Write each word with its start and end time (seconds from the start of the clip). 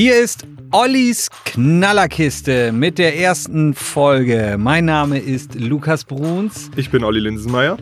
Hier 0.00 0.16
ist 0.22 0.46
Ollis 0.70 1.28
Knallerkiste 1.44 2.70
mit 2.70 2.98
der 2.98 3.18
ersten 3.18 3.74
Folge. 3.74 4.54
Mein 4.56 4.84
Name 4.84 5.18
ist 5.18 5.56
Lukas 5.56 6.04
Bruns. 6.04 6.70
Ich 6.76 6.90
bin 6.90 7.02
Olli 7.02 7.18
Linsenmeier. 7.18 7.78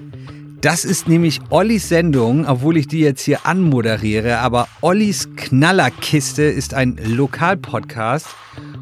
Das 0.63 0.87
ist 0.87 1.09
nämlich 1.09 1.41
Ollis 1.51 1.91
Sendung, 1.91 2.47
obwohl 2.47 2.79
ich 2.79 2.89
die 2.89 3.01
jetzt 3.01 3.21
hier 3.21 3.45
anmoderiere. 3.45 4.39
Aber 4.39 4.67
Ollis 4.81 5.29
Knallerkiste 5.37 6.45
ist 6.45 6.73
ein 6.73 6.99
Lokalpodcast 7.05 8.29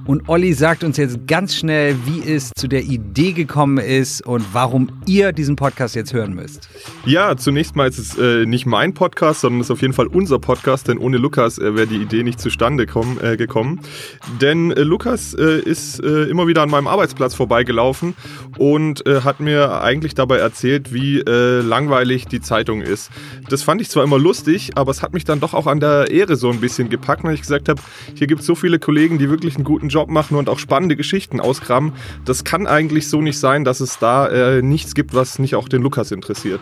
und 0.07 0.29
Olli 0.29 0.52
sagt 0.52 0.84
uns 0.84 0.96
jetzt 0.96 1.27
ganz 1.27 1.55
schnell, 1.55 1.96
wie 2.05 2.20
es 2.30 2.50
zu 2.57 2.68
der 2.68 2.82
Idee 2.82 3.32
gekommen 3.32 3.79
ist 3.79 4.25
und 4.27 4.45
warum 4.52 4.91
ihr 5.07 5.32
diesen 5.32 5.57
Podcast 5.57 5.95
jetzt 5.95 6.12
hören 6.12 6.34
müsst. 6.34 6.69
Ja, 7.07 7.37
zunächst 7.37 7.75
mal 7.77 7.88
ist 7.88 7.98
es 7.98 8.19
äh, 8.19 8.45
nicht 8.45 8.66
mein 8.66 8.95
Podcast, 8.95 9.41
sondern 9.41 9.61
es 9.61 9.69
ist 9.69 9.70
auf 9.70 9.82
jeden 9.82 9.95
Fall 9.95 10.06
unser 10.06 10.38
Podcast, 10.38 10.88
denn 10.88 10.98
ohne 10.98 11.16
Lukas 11.16 11.59
äh, 11.59 11.75
wäre 11.75 11.87
die 11.87 11.96
Idee 11.96 12.23
nicht 12.23 12.41
zustande 12.41 12.87
komm, 12.87 13.19
äh, 13.23 13.37
gekommen. 13.37 13.80
Denn 14.41 14.73
äh, 14.73 14.82
Lukas 14.82 15.34
äh, 15.34 15.60
ist 15.60 16.02
äh, 16.02 16.24
immer 16.24 16.46
wieder 16.46 16.62
an 16.62 16.71
meinem 16.71 16.87
Arbeitsplatz 16.87 17.34
vorbeigelaufen 17.34 18.15
und 18.59 19.05
hat 19.07 19.41
mir 19.41 19.82
eigentlich 19.82 20.15
dabei 20.15 20.38
erzählt, 20.38 20.93
wie 20.93 21.18
langweilig 21.18 22.27
die 22.27 22.41
Zeitung 22.41 22.82
ist. 22.82 23.10
Das 23.48 23.62
fand 23.62 23.80
ich 23.80 23.91
zwar 23.91 24.05
immer 24.05 24.18
lustig, 24.18 24.73
aber 24.77 24.91
es 24.91 25.02
hat 25.02 25.12
mich 25.12 25.24
dann 25.24 25.41
doch 25.41 25.55
auch 25.55 25.66
an 25.66 25.80
der 25.80 26.10
Ehre 26.10 26.37
so 26.37 26.51
ein 26.51 26.60
bisschen 26.60 26.88
gepackt, 26.88 27.24
weil 27.24 27.34
ich 27.34 27.41
gesagt 27.41 27.68
habe, 27.68 27.80
hier 28.15 28.27
gibt 28.27 28.41
es 28.41 28.46
so 28.46 28.55
viele 28.55 28.79
Kollegen, 28.79 29.18
die 29.18 29.29
wirklich 29.30 29.57
einen 29.57 29.65
guten 29.65 29.88
Job 29.95 30.11
machen 30.11 30.37
und 30.37 30.48
auch 30.48 30.59
spannende 30.59 30.97
Geschichten 30.97 31.41
ausgraben. 31.41 31.93
Das 32.25 32.45
kann 32.45 32.66
eigentlich 32.66 33.09
so 33.09 33.23
nicht 33.23 33.39
sein, 33.39 33.65
dass 33.65 33.80
es 33.80 33.98
da 33.98 34.27
äh, 34.27 34.62
nichts 34.62 34.95
gibt, 34.95 35.15
was 35.15 35.39
nicht 35.39 35.55
auch 35.55 35.69
den 35.69 35.83
Lukas 35.83 36.11
interessiert. 36.11 36.61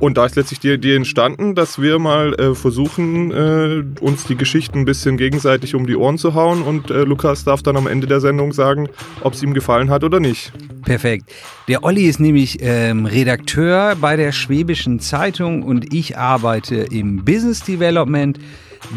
Und 0.00 0.18
da 0.18 0.26
ist 0.26 0.34
letztlich 0.34 0.58
die 0.58 0.70
Idee 0.70 0.96
entstanden, 0.96 1.54
dass 1.54 1.80
wir 1.80 1.98
mal 1.98 2.34
äh, 2.34 2.54
versuchen, 2.54 3.30
äh, 3.30 3.84
uns 4.00 4.24
die 4.24 4.34
Geschichten 4.34 4.80
ein 4.80 4.84
bisschen 4.84 5.16
gegenseitig 5.16 5.74
um 5.74 5.86
die 5.86 5.96
Ohren 5.96 6.18
zu 6.18 6.34
hauen 6.34 6.62
und 6.62 6.90
äh, 6.90 7.04
Lukas 7.04 7.44
darf 7.44 7.62
dann 7.62 7.76
am 7.76 7.86
Ende 7.86 8.06
der 8.06 8.20
Sendung 8.20 8.52
sagen, 8.52 8.88
ob 9.20 9.34
es 9.34 9.42
ihm 9.42 9.54
gefallen 9.54 9.90
hat 9.90 10.02
oder 10.02 10.18
nicht. 10.18 10.52
Perfekt. 10.84 11.32
Der 11.68 11.84
Olli 11.84 12.02
ist 12.06 12.18
nämlich 12.18 12.58
ähm, 12.60 13.06
Redakteur 13.06 13.96
bei 14.00 14.16
der 14.16 14.32
Schwäbischen 14.32 14.98
Zeitung 14.98 15.62
und 15.62 15.94
ich 15.94 16.18
arbeite 16.18 16.74
im 16.74 17.24
Business 17.24 17.62
Development. 17.62 18.38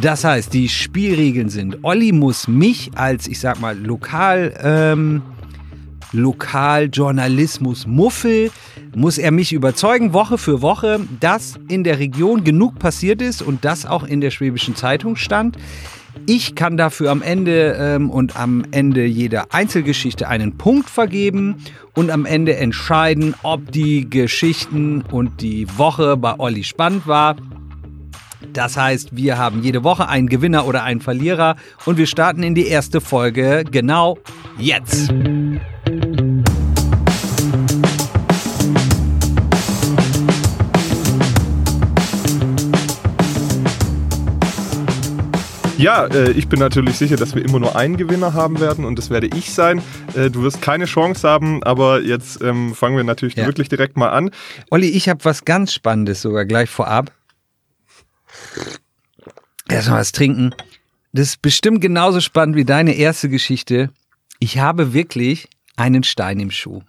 Das 0.01 0.23
heißt, 0.23 0.53
die 0.53 0.69
Spielregeln 0.69 1.49
sind, 1.49 1.83
Olli 1.83 2.11
muss 2.11 2.47
mich 2.47 2.91
als, 2.95 3.27
ich 3.27 3.39
sag 3.39 3.59
mal, 3.59 3.77
lokal, 3.77 4.53
ähm, 4.61 5.21
Lokaljournalismus 6.13 7.85
Muffel, 7.85 8.51
muss 8.95 9.17
er 9.17 9.31
mich 9.31 9.51
überzeugen, 9.53 10.13
Woche 10.13 10.37
für 10.37 10.61
Woche, 10.61 10.99
dass 11.19 11.59
in 11.67 11.83
der 11.83 11.99
Region 11.99 12.43
genug 12.43 12.79
passiert 12.79 13.21
ist 13.21 13.41
und 13.41 13.65
das 13.65 13.85
auch 13.85 14.03
in 14.03 14.21
der 14.21 14.31
Schwäbischen 14.31 14.75
Zeitung 14.75 15.15
stand. 15.15 15.57
Ich 16.25 16.55
kann 16.55 16.77
dafür 16.77 17.11
am 17.11 17.21
Ende 17.21 17.77
ähm, 17.79 18.09
und 18.09 18.39
am 18.39 18.63
Ende 18.71 19.05
jeder 19.05 19.53
Einzelgeschichte 19.53 20.27
einen 20.27 20.57
Punkt 20.57 20.89
vergeben 20.89 21.57
und 21.93 22.09
am 22.09 22.25
Ende 22.25 22.55
entscheiden, 22.55 23.35
ob 23.43 23.71
die 23.71 24.09
Geschichten 24.09 25.03
und 25.11 25.41
die 25.41 25.67
Woche 25.77 26.17
bei 26.17 26.39
Olli 26.39 26.63
spannend 26.63 27.05
war 27.07 27.35
das 28.53 28.77
heißt, 28.77 29.15
wir 29.15 29.37
haben 29.37 29.63
jede 29.63 29.83
Woche 29.83 30.07
einen 30.07 30.27
Gewinner 30.27 30.65
oder 30.65 30.83
einen 30.83 31.01
Verlierer 31.01 31.55
und 31.85 31.97
wir 31.97 32.07
starten 32.07 32.43
in 32.43 32.55
die 32.55 32.67
erste 32.67 33.01
Folge 33.01 33.63
genau 33.69 34.17
jetzt. 34.57 35.11
Ja, 45.77 46.07
äh, 46.07 46.31
ich 46.31 46.47
bin 46.49 46.59
natürlich 46.59 46.97
sicher, 46.97 47.17
dass 47.17 47.35
wir 47.35 47.45
immer 47.45 47.59
nur 47.59 47.75
einen 47.75 47.97
Gewinner 47.97 48.33
haben 48.33 48.59
werden 48.59 48.83
und 48.83 48.97
das 48.97 49.11
werde 49.11 49.27
ich 49.27 49.53
sein. 49.53 49.81
Äh, 50.15 50.31
du 50.31 50.41
wirst 50.41 50.59
keine 50.59 50.85
Chance 50.85 51.29
haben, 51.29 51.63
aber 51.63 52.01
jetzt 52.01 52.41
ähm, 52.41 52.73
fangen 52.73 52.97
wir 52.97 53.03
natürlich 53.03 53.35
ja. 53.35 53.45
wirklich 53.45 53.69
direkt 53.69 53.95
mal 53.95 54.09
an. 54.09 54.31
Olli, 54.71 54.89
ich 54.89 55.07
habe 55.07 55.23
was 55.23 55.45
ganz 55.45 55.73
Spannendes 55.73 56.23
sogar 56.23 56.45
gleich 56.45 56.69
vorab. 56.69 57.11
Erstmal 59.69 59.99
was 59.99 60.11
trinken. 60.11 60.53
Das 61.13 61.29
ist 61.29 61.41
bestimmt 61.41 61.81
genauso 61.81 62.21
spannend 62.21 62.55
wie 62.55 62.65
deine 62.65 62.93
erste 62.93 63.29
Geschichte. 63.29 63.89
Ich 64.39 64.59
habe 64.59 64.93
wirklich 64.93 65.49
einen 65.75 66.03
Stein 66.03 66.39
im 66.39 66.51
Schuh. 66.51 66.81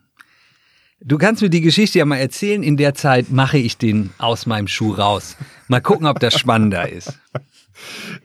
Du 1.01 1.17
kannst 1.17 1.43
mir 1.43 1.51
die 1.51 1.61
Geschichte 1.61 2.01
ja 2.01 2.05
mal 2.05 2.17
erzählen. 2.17 2.63
In 2.63 2.77
der 2.77 2.95
Zeit 2.95 3.31
mache 3.31 3.59
ich 3.59 3.79
den 3.79 4.11
aus 4.19 4.47
meinem 4.47 4.67
Schuh 4.67 4.93
raus. 4.93 5.37
Mal 5.69 5.81
gucken, 5.81 6.07
ob 6.07 6.19
das 6.19 6.39
spannender 6.39 6.89
ist. 6.89 7.19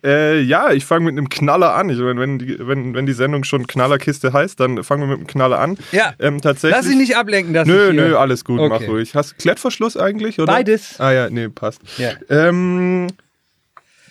Äh, 0.03 0.41
ja, 0.41 0.71
ich 0.71 0.83
fange 0.83 1.05
mit 1.05 1.11
einem 1.11 1.29
Knaller 1.29 1.75
an. 1.75 1.89
Ich 1.89 1.99
meine, 1.99 2.19
wenn 2.19 2.39
die, 2.39 2.57
wenn, 2.59 2.93
wenn 2.93 3.05
die 3.05 3.13
Sendung 3.13 3.43
schon 3.43 3.67
Knallerkiste 3.67 4.33
heißt, 4.33 4.59
dann 4.59 4.83
fangen 4.83 5.03
wir 5.03 5.07
mit 5.07 5.17
einem 5.17 5.27
Knaller 5.27 5.59
an. 5.59 5.77
Ja. 5.91 6.13
Ähm, 6.19 6.41
tatsächlich. 6.41 6.75
Lass 6.75 6.87
dich 6.87 6.97
nicht 6.97 7.15
ablenken, 7.15 7.53
dass 7.53 7.67
Nö, 7.67 7.93
nö, 7.93 8.17
alles 8.17 8.43
gut, 8.43 8.59
okay. 8.59 8.69
mach 8.69 8.87
ruhig. 8.87 9.15
Hast 9.15 9.31
du 9.31 9.35
Klettverschluss 9.37 9.95
eigentlich, 9.95 10.39
oder? 10.39 10.51
Beides. 10.51 10.99
Ah 10.99 11.11
ja, 11.11 11.29
nee, 11.29 11.49
passt. 11.49 11.81
Ja. 11.97 12.13
Ähm, 12.29 13.07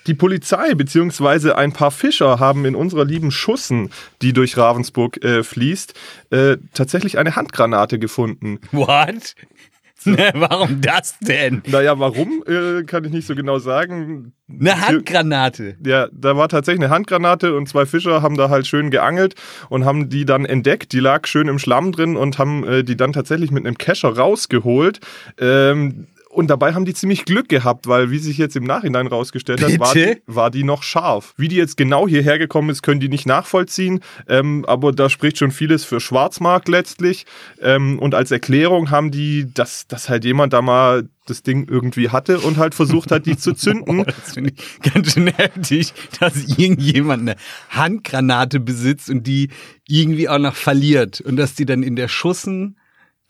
die 0.07 0.15
Polizei 0.15 0.75
bzw. 0.75 1.53
ein 1.53 1.73
paar 1.73 1.91
Fischer 1.91 2.41
haben 2.41 2.65
in 2.65 2.75
unserer 2.75 3.05
lieben 3.05 3.31
Schussen, 3.31 3.91
die 4.21 4.33
durch 4.33 4.57
Ravensburg 4.57 5.23
äh, 5.25 5.43
fließt, 5.43 5.95
äh, 6.31 6.57
tatsächlich 6.75 7.19
eine 7.19 7.37
Handgranate 7.37 7.99
gefunden. 7.99 8.59
What? 8.73 9.35
Ne, 10.05 10.33
warum 10.35 10.81
das 10.81 11.19
denn? 11.21 11.63
Naja, 11.67 11.99
warum, 11.99 12.43
äh, 12.47 12.83
kann 12.85 13.05
ich 13.05 13.13
nicht 13.13 13.27
so 13.27 13.35
genau 13.35 13.59
sagen. 13.59 14.33
Eine 14.49 14.81
Handgranate. 14.81 15.77
Ja, 15.85 16.09
da 16.13 16.37
war 16.37 16.49
tatsächlich 16.49 16.85
eine 16.85 16.93
Handgranate 16.93 17.55
und 17.57 17.69
zwei 17.69 17.87
Fischer 17.87 18.23
haben 18.23 18.37
da 18.37 18.51
halt 18.51 18.67
schön 18.67 18.91
geangelt 18.91 19.35
und 19.69 19.85
haben 19.85 20.09
die 20.09 20.25
dann 20.25 20.45
entdeckt. 20.45 20.93
Die 20.93 21.01
lag 21.01 21.27
schön 21.27 21.49
im 21.49 21.59
Schlamm 21.59 21.93
drin 21.93 22.17
und 22.17 22.39
haben 22.39 22.65
äh, 22.65 22.85
die 22.85 22.97
dann 22.97 23.13
tatsächlich 23.13 23.51
mit 23.51 23.65
einem 23.65 23.79
Kescher 23.79 24.17
rausgeholt. 24.17 25.01
Ähm, 25.39 26.09
und 26.33 26.49
dabei 26.49 26.73
haben 26.73 26.87
die 26.87 26.95
ziemlich 26.95 27.27
Glück 27.27 27.51
gehabt, 27.51 27.87
weil, 27.87 28.11
wie 28.11 28.19
sich 28.19 28.39
jetzt 28.39 28.57
im 28.57 28.65
Nachhinein 28.65 29.07
rausgestellt 29.07 29.63
hat, 29.63 29.79
war 29.79 29.93
die, 29.93 30.23
war 30.27 30.51
die, 30.51 30.65
noch 30.65 30.83
scharf. 30.83 31.35
Wie 31.37 31.49
die 31.49 31.57
jetzt 31.57 31.77
genau 31.77 32.09
hierher 32.09 32.39
gekommen 32.39 32.71
ist, 32.71 32.83
können 32.83 33.01
die 33.01 33.11
nicht 33.11 33.27
nachvollziehen. 33.27 34.01
Ähm, 34.29 34.65
aber 34.67 34.93
da 34.93 35.11
spricht 35.11 35.37
schon 35.37 35.51
vieles 35.51 35.85
für 35.85 36.01
Schwarzmarkt 36.01 36.69
letztlich. 36.69 37.27
Ähm, 37.61 37.99
und 37.99 38.15
als 38.15 38.31
Erklärung 38.31 38.91
haben 38.91 39.11
die, 39.11 39.53
dass, 39.53 39.87
dass 39.87 40.09
halt 40.09 40.25
jemand 40.25 40.55
da 40.55 40.63
mal 40.63 41.07
das 41.27 41.43
Ding 41.43 41.69
irgendwie 41.69 42.09
hatte 42.09 42.41
und 42.41 42.57
halt 42.57 42.75
versucht 42.75 43.13
hat, 43.13 43.27
die 43.27 43.37
zu 43.37 43.53
zünden. 43.55 44.01
Oh, 44.01 44.05
das 44.05 44.33
finde 44.33 44.53
ich 44.57 44.93
ganz 44.93 45.13
schön 45.13 45.27
heftig, 45.27 45.93
dass 46.19 46.59
irgendjemand 46.59 47.23
eine 47.23 47.37
Handgranate 47.69 48.59
besitzt 48.59 49.11
und 49.11 49.27
die 49.27 49.51
irgendwie 49.87 50.31
auch 50.31 50.39
noch 50.39 50.55
verliert 50.55 51.21
und 51.21 51.37
dass 51.37 51.55
die 51.55 51.67
dann 51.67 51.83
in 51.83 51.95
der 51.95 52.09
Schussen 52.09 52.79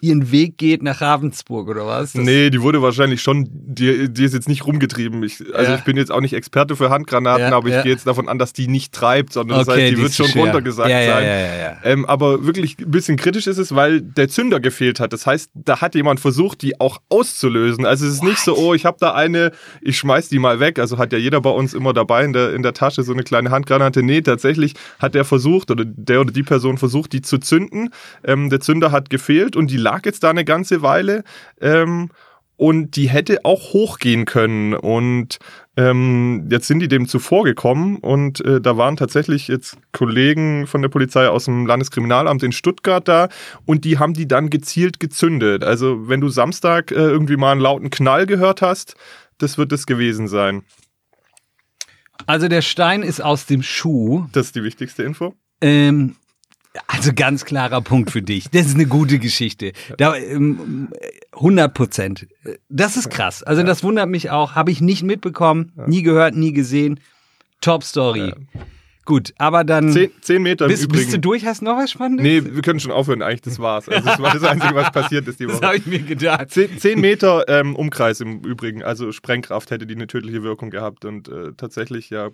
ihren 0.03 0.33
Weg 0.33 0.59
geht 0.59 0.83
nach 0.83 1.01
Ravensburg 1.01 1.69
oder 1.69 1.87
was? 1.87 2.13
Das 2.13 2.25
nee, 2.25 2.51
die 2.51 2.61
wurde 2.61 2.83
wahrscheinlich 2.83 3.23
schon, 3.23 3.49
die, 3.53 4.13
die 4.13 4.25
ist 4.25 4.35
jetzt 4.35 4.49
nicht 4.49 4.67
rumgetrieben. 4.67 5.23
Ich, 5.23 5.41
also 5.55 5.73
ja. 5.73 5.79
ich 5.79 5.85
bin 5.85 5.97
jetzt 5.97 6.11
auch 6.11 6.21
nicht 6.21 6.35
Experte 6.35 6.75
für 6.75 6.91
Handgranaten, 6.91 7.51
ja, 7.51 7.57
aber 7.57 7.69
ich 7.69 7.75
ja. 7.75 7.83
gehe 7.83 7.93
jetzt 7.93 8.07
davon 8.07 8.29
an, 8.29 8.37
dass 8.37 8.53
die 8.53 8.67
nicht 8.67 8.93
treibt, 8.93 9.33
sondern 9.33 9.61
okay, 9.61 9.67
das 9.67 9.77
heißt, 9.77 9.91
die, 9.91 9.95
die 9.95 10.03
wird 10.03 10.13
schon 10.13 10.27
schwer. 10.27 10.43
runtergesagt 10.43 10.91
sein. 10.91 11.79
Ähm, 11.85 12.05
aber 12.05 12.45
wirklich 12.45 12.77
ein 12.81 12.91
bisschen 12.91 13.17
kritisch 13.17 13.47
ist 13.47 13.59
es, 13.59 13.77
weil 13.77 14.03
der 14.03 14.29
Zünder 14.29 14.59
gefehlt 14.59 14.99
hat. 14.99 15.13
Das 15.13 15.25
heißt, 15.25 15.51
da 15.55 15.81
hat 15.81 15.95
jemand 15.95 16.19
versucht, 16.19 16.63
die 16.63 16.81
auch 16.81 17.01
auszulösen. 17.09 17.87
Also 17.87 18.05
es 18.05 18.15
ist 18.15 18.23
What? 18.23 18.29
nicht 18.29 18.41
so, 18.41 18.57
oh, 18.57 18.75
ich 18.75 18.85
habe 18.85 18.97
da 18.99 19.15
eine, 19.15 19.53
ich 19.81 19.99
schmeiß 19.99 20.29
die 20.29 20.41
mal 20.41 20.59
weg. 20.59 20.81
Also 20.81 20.99
hat 20.99 21.13
ja 21.13 21.19
jeder 21.19 21.41
bei 21.41 21.51
uns 21.51 21.75
immer 21.75 21.93
dabei 21.93 22.25
in 22.25 22.33
der, 22.33 22.55
in 22.55 22.65
der 22.65 22.75
Tasche 22.75 23.05
so 23.05 23.13
eine 23.13 23.23
kleine 23.23 23.53
Handgranate. 23.53 24.03
Nee, 24.03 24.23
tatsächlich 24.23 24.75
hat 24.99 25.15
der 25.15 25.25
versucht 25.25 25.71
oder 25.71 25.85
der 25.87 26.23
oder 26.23 26.33
die 26.33 26.43
Person 26.43 26.77
versucht, 26.77 27.13
die 27.13 27.23
zu 27.23 27.39
zünden. 27.39 27.91
Ähm, 28.25 28.51
der 28.51 28.59
Zünder 28.59 28.91
hat 28.91 29.11
gefehlt 29.11 29.55
und 29.55 29.71
die 29.71 29.77
lag 29.93 30.07
jetzt 30.07 30.23
da 30.23 30.31
eine 30.31 30.45
ganze 30.45 30.83
Weile. 30.83 31.23
Ähm, 31.61 32.11
und 32.57 32.95
die 32.95 33.09
hätte 33.09 33.45
auch 33.45 33.73
hochgehen 33.73 34.25
können. 34.25 34.75
Und 34.75 35.39
ähm, 35.77 36.47
jetzt 36.51 36.69
sind 36.69 36.79
die 36.79 36.89
dem 36.89 37.09
zuvor 37.09 37.45
gekommen 37.45 37.97
und 37.97 38.45
äh, 38.45 38.61
da 38.61 38.77
waren 38.77 38.97
tatsächlich 38.97 39.49
jetzt 39.49 39.79
Kollegen 39.93 40.67
von 40.67 40.81
der 40.81 40.89
Polizei 40.89 41.27
aus 41.29 41.47
dem 41.47 41.67
Landeskriminalamt 41.67 42.43
in 42.43 42.53
Stuttgart 42.53 43.09
da 43.09 43.29
und 43.65 43.85
die 43.85 43.99
haben 43.99 44.15
die 44.15 44.29
dann 44.29 44.49
gezielt 44.49 45.01
gezündet. 45.01 45.65
Also 45.65 46.09
wenn 46.09 46.21
du 46.21 46.29
Samstag 46.29 46.93
äh, 46.93 46.95
irgendwie 46.95 47.37
mal 47.37 47.53
einen 47.53 47.61
lauten 47.61 47.91
Knall 47.91 48.27
gehört 48.27 48.63
hast, 48.63 48.95
das 49.39 49.59
wird 49.59 49.73
es 49.73 49.87
gewesen 49.87 50.29
sein. 50.29 50.63
Also 52.27 52.47
der 52.47 52.63
Stein 52.63 53.03
ist 53.03 53.21
aus 53.21 53.47
dem 53.47 53.63
Schuh. 53.63 54.27
Das 54.33 54.47
ist 54.47 54.55
die 54.55 54.63
wichtigste 54.63 55.03
Info. 55.03 55.35
Ähm, 55.63 56.17
also 56.87 57.13
ganz 57.15 57.45
klarer 57.45 57.81
Punkt 57.81 58.11
für 58.11 58.23
dich. 58.23 58.49
Das 58.51 58.67
ist 58.67 58.75
eine 58.75 58.87
gute 58.87 59.19
Geschichte. 59.19 59.73
Da, 59.99 60.13
100 60.13 61.01
ähm, 61.35 61.75
Prozent. 61.75 62.27
Das 62.69 62.97
ist 62.97 63.11
krass. 63.11 63.43
Also 63.43 63.63
das 63.63 63.83
wundert 63.83 64.09
mich 64.09 64.31
auch. 64.31 64.55
Habe 64.55 64.71
ich 64.71 64.81
nicht 64.81 65.03
mitbekommen, 65.03 65.73
nie 65.87 66.03
gehört, 66.03 66.35
nie 66.35 66.53
gesehen. 66.53 67.01
Top 67.61 67.85
Story. 67.85 68.29
Ja. 68.29 68.63
Gut, 69.05 69.35
aber 69.37 69.65
dann. 69.65 69.91
Zehn, 69.91 70.11
zehn 70.21 70.43
Meter 70.43 70.69
bist, 70.69 70.85
Übrigen. 70.85 71.03
Bist 71.03 71.15
du 71.15 71.19
durch? 71.19 71.45
Hast 71.45 71.61
du 71.61 71.65
noch 71.65 71.77
was 71.77 71.91
Spannendes? 71.91 72.25
Nee, 72.25 72.55
wir 72.55 72.63
können 72.63 72.79
schon 72.79 72.93
aufhören. 72.93 73.21
Eigentlich, 73.21 73.41
das 73.41 73.59
war's. 73.59 73.89
Also, 73.89 74.09
das 74.09 74.21
war 74.21 74.33
das 74.33 74.45
Einzige, 74.45 74.75
was 74.77 74.93
passiert 74.93 75.27
ist 75.27 75.41
die 75.41 75.47
Woche. 75.49 75.61
Das 75.61 75.69
habe 75.69 75.77
ich 75.77 75.87
mir 75.87 75.99
gedacht. 75.99 76.51
Zehn, 76.51 76.79
zehn 76.79 77.01
Meter 77.01 77.49
ähm, 77.49 77.75
Umkreis 77.75 78.21
im 78.21 78.43
Übrigen. 78.43 78.85
Also 78.85 79.11
Sprengkraft 79.11 79.73
hätte 79.73 79.87
die 79.87 79.97
eine 79.97 80.07
tödliche 80.07 80.45
Wirkung 80.45 80.71
gehabt. 80.71 81.05
Und 81.05 81.29
äh, 81.29 81.53
tatsächlich, 81.57 82.11
ja. 82.11 82.31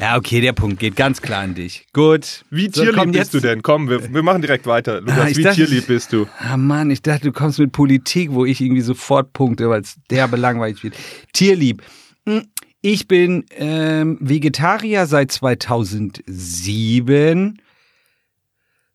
Ja, 0.00 0.16
okay, 0.16 0.40
der 0.40 0.54
Punkt 0.54 0.80
geht 0.80 0.96
ganz 0.96 1.20
klar 1.20 1.42
an 1.42 1.54
dich. 1.54 1.86
Gut. 1.92 2.46
Wie 2.48 2.70
so, 2.72 2.82
tierlieb 2.82 3.12
bist 3.12 3.34
du 3.34 3.40
denn? 3.40 3.60
Komm, 3.60 3.90
wir, 3.90 4.14
wir 4.14 4.22
machen 4.22 4.40
direkt 4.40 4.66
weiter. 4.66 5.02
Lukas, 5.02 5.18
ah, 5.18 5.36
wie 5.36 5.42
dachte, 5.42 5.56
tierlieb 5.56 5.88
bist 5.88 6.14
du? 6.14 6.26
Ah 6.38 6.56
Mann, 6.56 6.90
ich 6.90 7.02
dachte, 7.02 7.24
du 7.24 7.32
kommst 7.32 7.58
mit 7.58 7.72
Politik, 7.72 8.32
wo 8.32 8.46
ich 8.46 8.62
irgendwie 8.62 8.80
sofort 8.80 9.34
punkte, 9.34 9.68
weil 9.68 9.82
es 9.82 9.96
derbe 10.10 10.38
langweilig 10.38 10.82
wird. 10.82 10.94
Tierlieb. 11.34 11.82
Hm, 12.26 12.46
ich 12.80 13.08
bin 13.08 13.44
ähm, 13.50 14.16
Vegetarier 14.20 15.04
seit 15.04 15.32
2007. 15.32 17.60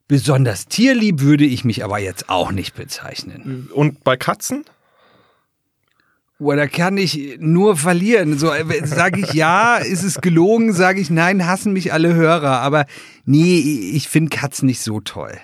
Besonders 0.08 0.66
tierlieb 0.66 1.22
würde 1.22 1.46
ich 1.46 1.66
mich 1.66 1.84
aber 1.84 2.00
jetzt 2.00 2.30
auch 2.30 2.52
nicht 2.52 2.74
bezeichnen. 2.74 3.70
Und 3.72 4.04
bei 4.04 4.18
Katzen? 4.18 4.66
Boah, 6.38 6.58
da 6.58 6.68
kann 6.68 6.98
ich 6.98 7.38
nur 7.40 7.78
verlieren. 7.78 8.38
So 8.38 8.52
äh, 8.52 8.86
sage 8.86 9.22
ich 9.22 9.34
ja, 9.34 9.78
ist 9.78 10.04
es 10.04 10.20
gelogen, 10.20 10.74
sage 10.74 11.00
ich 11.00 11.10
nein, 11.10 11.48
hassen 11.48 11.72
mich 11.72 11.94
alle 11.94 12.14
Hörer. 12.14 12.60
Aber 12.60 12.86
nee, 13.26 13.92
ich 13.94 14.10
finde 14.10 14.36
Katzen 14.36 14.66
nicht 14.66 14.82
so 14.82 15.00
toll. 15.00 15.38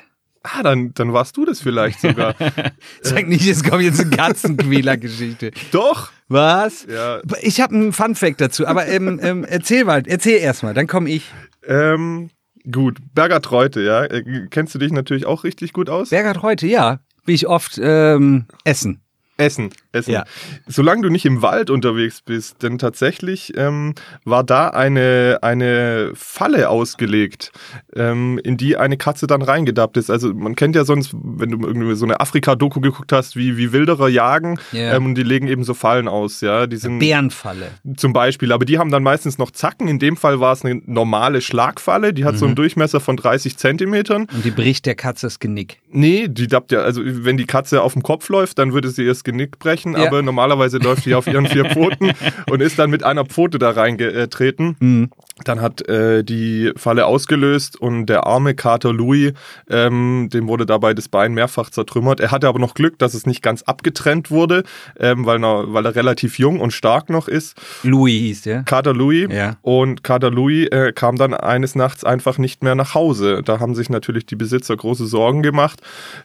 Ah, 0.44 0.64
dann, 0.64 0.94
dann 0.96 1.14
warst 1.14 1.38
du 1.38 1.46
das 1.46 1.62
vielleicht 1.62 2.02
sogar. 2.02 2.36
Sag 3.02 3.28
nicht, 3.28 3.48
es 3.48 3.64
kommt 3.64 3.84
jetzt 3.84 4.02
eine 4.02 4.10
Katzenquäler-Geschichte. 4.10 5.52
Doch. 5.72 6.12
Was? 6.28 6.88
Ja. 6.90 7.22
Ich 7.42 7.62
habe 7.62 7.76
einen 7.76 7.94
Fun-Fact 7.94 8.42
dazu, 8.42 8.66
aber 8.66 8.88
ähm, 8.88 9.20
ähm, 9.22 9.44
erzähl 9.44 9.86
mal, 9.86 10.02
erzähl 10.06 10.40
erstmal, 10.40 10.74
dann 10.74 10.88
komme 10.88 11.10
ich. 11.10 11.30
Ähm, 11.68 12.32
gut, 12.72 12.98
Bergert 13.14 13.52
Reute, 13.52 13.82
ja. 13.82 14.06
Äh, 14.06 14.48
kennst 14.50 14.74
du 14.74 14.80
dich 14.80 14.92
natürlich 14.92 15.26
auch 15.26 15.44
richtig 15.44 15.74
gut 15.74 15.90
aus? 15.90 16.10
Bergert 16.10 16.42
Reute, 16.42 16.68
ja. 16.68 17.00
Wie 17.26 17.34
ich 17.34 17.48
oft 17.48 17.80
ähm, 17.82 18.46
essen. 18.64 19.02
Essen, 19.38 19.72
Essen. 19.92 20.12
Ja. 20.12 20.26
Solange 20.68 21.02
du 21.02 21.10
nicht 21.10 21.26
im 21.26 21.42
Wald 21.42 21.70
unterwegs 21.70 22.22
bist, 22.22 22.62
denn 22.64 22.78
tatsächlich 22.78 23.54
ähm, 23.58 23.96
war 24.24 24.44
da 24.44 24.70
eine, 24.70 25.40
eine 25.42 26.12
Falle 26.14 26.70
ausgelegt, 26.70 27.52
ähm, 27.96 28.40
in 28.44 28.58
die 28.58 28.78
eine 28.78 28.98
Katze 28.98 29.28
dann 29.28 29.42
reingedappt 29.42 29.98
ist. 29.98 30.10
Also 30.10 30.34
man 30.34 30.56
kennt 30.56 30.76
ja 30.76 30.86
sonst, 30.86 31.14
wenn 31.14 31.50
du 31.50 31.66
irgendwie 31.66 31.96
so 31.96 32.06
eine 32.06 32.20
Afrika-Doku 32.20 32.82
geguckt 32.82 33.12
hast, 33.12 33.36
wie, 33.36 33.58
wie 33.58 33.72
Wilderer 33.72 34.08
jagen 34.08 34.60
yeah. 34.74 34.96
ähm, 34.96 35.06
und 35.06 35.16
die 35.16 35.24
legen 35.24 35.48
eben 35.48 35.64
so 35.64 35.74
Fallen 35.74 36.08
aus, 36.08 36.42
ja. 36.42 36.68
Die 36.68 36.78
sind, 36.78 37.00
Bärenfalle. 37.00 37.72
Zum 37.98 38.14
Beispiel, 38.14 38.52
aber 38.52 38.66
die 38.66 38.78
haben 38.78 38.92
dann 38.92 39.04
meistens 39.04 39.38
noch 39.38 39.52
Zacken. 39.52 39.88
In 39.88 40.00
dem 40.00 40.18
Fall 40.18 40.40
war 40.40 40.54
es 40.54 40.64
eine 40.64 40.82
normale 40.86 41.42
Schlagfalle, 41.42 42.14
die 42.14 42.26
hat 42.26 42.36
mhm. 42.36 42.38
so 42.38 42.46
einen 42.46 42.54
mhm. 42.54 42.58
Durchmesser 42.58 43.00
von 43.00 43.18
30 43.18 43.58
Zentimetern. 43.58 44.28
Und 44.34 44.46
die 44.46 44.52
bricht 44.52 44.86
der 44.86 44.96
Katze 44.96 45.32
das 45.32 45.40
Genick. 45.40 45.80
Nee, 45.90 46.28
die 46.28 46.48
dappt 46.48 46.72
ja, 46.72 46.80
also 46.82 47.02
wenn 47.04 47.38
die 47.38 47.46
Katze 47.46 47.82
auf 47.82 47.94
dem 47.94 48.04
Kopf 48.04 48.30
läuft, 48.30 48.60
dann 48.60 48.74
würde 48.74 48.90
sie 48.90 49.06
erst 49.06 49.24
Genick 49.24 49.60
brechen, 49.60 49.81
ja. 49.86 50.08
aber 50.08 50.22
normalerweise 50.22 50.78
läuft 50.78 51.06
die 51.06 51.16
auf 51.16 51.28
ihren 51.28 51.48
vier 51.48 51.66
Pfoten 51.72 52.12
und 52.50 52.62
ist 52.62 52.80
dann 52.80 52.90
mit 52.90 53.04
einer 53.04 53.26
Pfote 53.26 53.60
da 53.60 53.72
reingetreten. 53.72 54.76
Mhm. 54.80 55.10
Dann 55.44 55.62
hat 55.62 55.88
äh, 55.88 56.24
die 56.24 56.72
Falle 56.76 57.06
ausgelöst 57.06 57.80
und 57.80 58.06
der 58.06 58.28
arme 58.28 58.54
Kater 58.54 58.94
Louis, 58.94 59.34
ähm, 59.70 60.30
dem 60.32 60.48
wurde 60.48 60.66
dabei 60.66 60.94
das 60.94 61.10
Bein 61.10 61.34
mehrfach 61.34 61.70
zertrümmert. 61.70 62.20
Er 62.20 62.32
hatte 62.32 62.48
aber 62.48 62.60
noch 62.60 62.74
Glück, 62.74 63.00
dass 63.00 63.14
es 63.14 63.26
nicht 63.26 63.42
ganz 63.42 63.64
abgetrennt 63.64 64.30
wurde, 64.30 64.64
ähm, 65.00 65.26
weil, 65.26 65.44
er, 65.44 65.74
weil 65.74 65.86
er 65.86 65.96
relativ 65.96 66.38
jung 66.38 66.60
und 66.60 66.72
stark 66.72 67.10
noch 67.10 67.28
ist. 67.28 67.60
Louis 67.84 68.20
hieß 68.20 68.42
der. 68.44 68.64
Kater 68.64 68.94
Louis. 68.94 69.28
Ja. 69.32 69.58
Und 69.62 70.04
Kater 70.04 70.32
Louis 70.32 70.68
äh, 70.68 70.92
kam 70.94 71.16
dann 71.16 71.34
eines 71.34 71.76
Nachts 71.76 72.04
einfach 72.04 72.38
nicht 72.38 72.64
mehr 72.64 72.76
nach 72.76 72.94
Hause. 72.94 73.42
Da 73.44 73.60
haben 73.60 73.76
sich 73.76 73.90
natürlich 73.90 74.26
die 74.26 74.36
Besitzer 74.36 74.76
große 74.76 75.06
Sorgen 75.06 75.42
gemacht. 75.42 75.82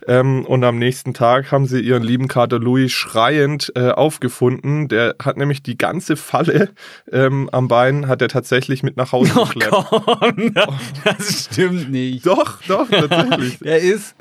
Ähm, 0.07 0.45
und 0.45 0.65
am 0.65 0.79
nächsten 0.79 1.15
Tag 1.15 1.53
haben 1.53 1.67
sie 1.67 1.81
ihren 1.81 2.03
lieben 2.03 2.29
Kater 2.29 2.59
Louis 2.59 2.93
schreiend 3.47 3.73
äh, 3.75 3.91
aufgefunden. 3.91 4.89
Der 4.89 5.15
hat 5.23 5.37
nämlich 5.37 5.63
die 5.63 5.79
ganze 5.79 6.17
Falle 6.17 6.71
ähm, 7.11 7.49
am 7.53 7.69
Bein, 7.69 8.09
hat 8.09 8.23
er 8.23 8.29
tatsächlich 8.29 8.83
mit 8.83 8.97
nach 8.97 9.13
Hause 9.13 9.33
oh, 9.37 9.45
geschleppt. 9.45 9.71
Komm, 9.71 10.55
das 11.05 11.45
stimmt 11.45 11.91
nicht. 11.91 12.27
Doch, 12.27 12.63
doch, 12.67 12.89
tatsächlich. 12.89 13.59
er 13.65 13.79
ist 13.79 14.15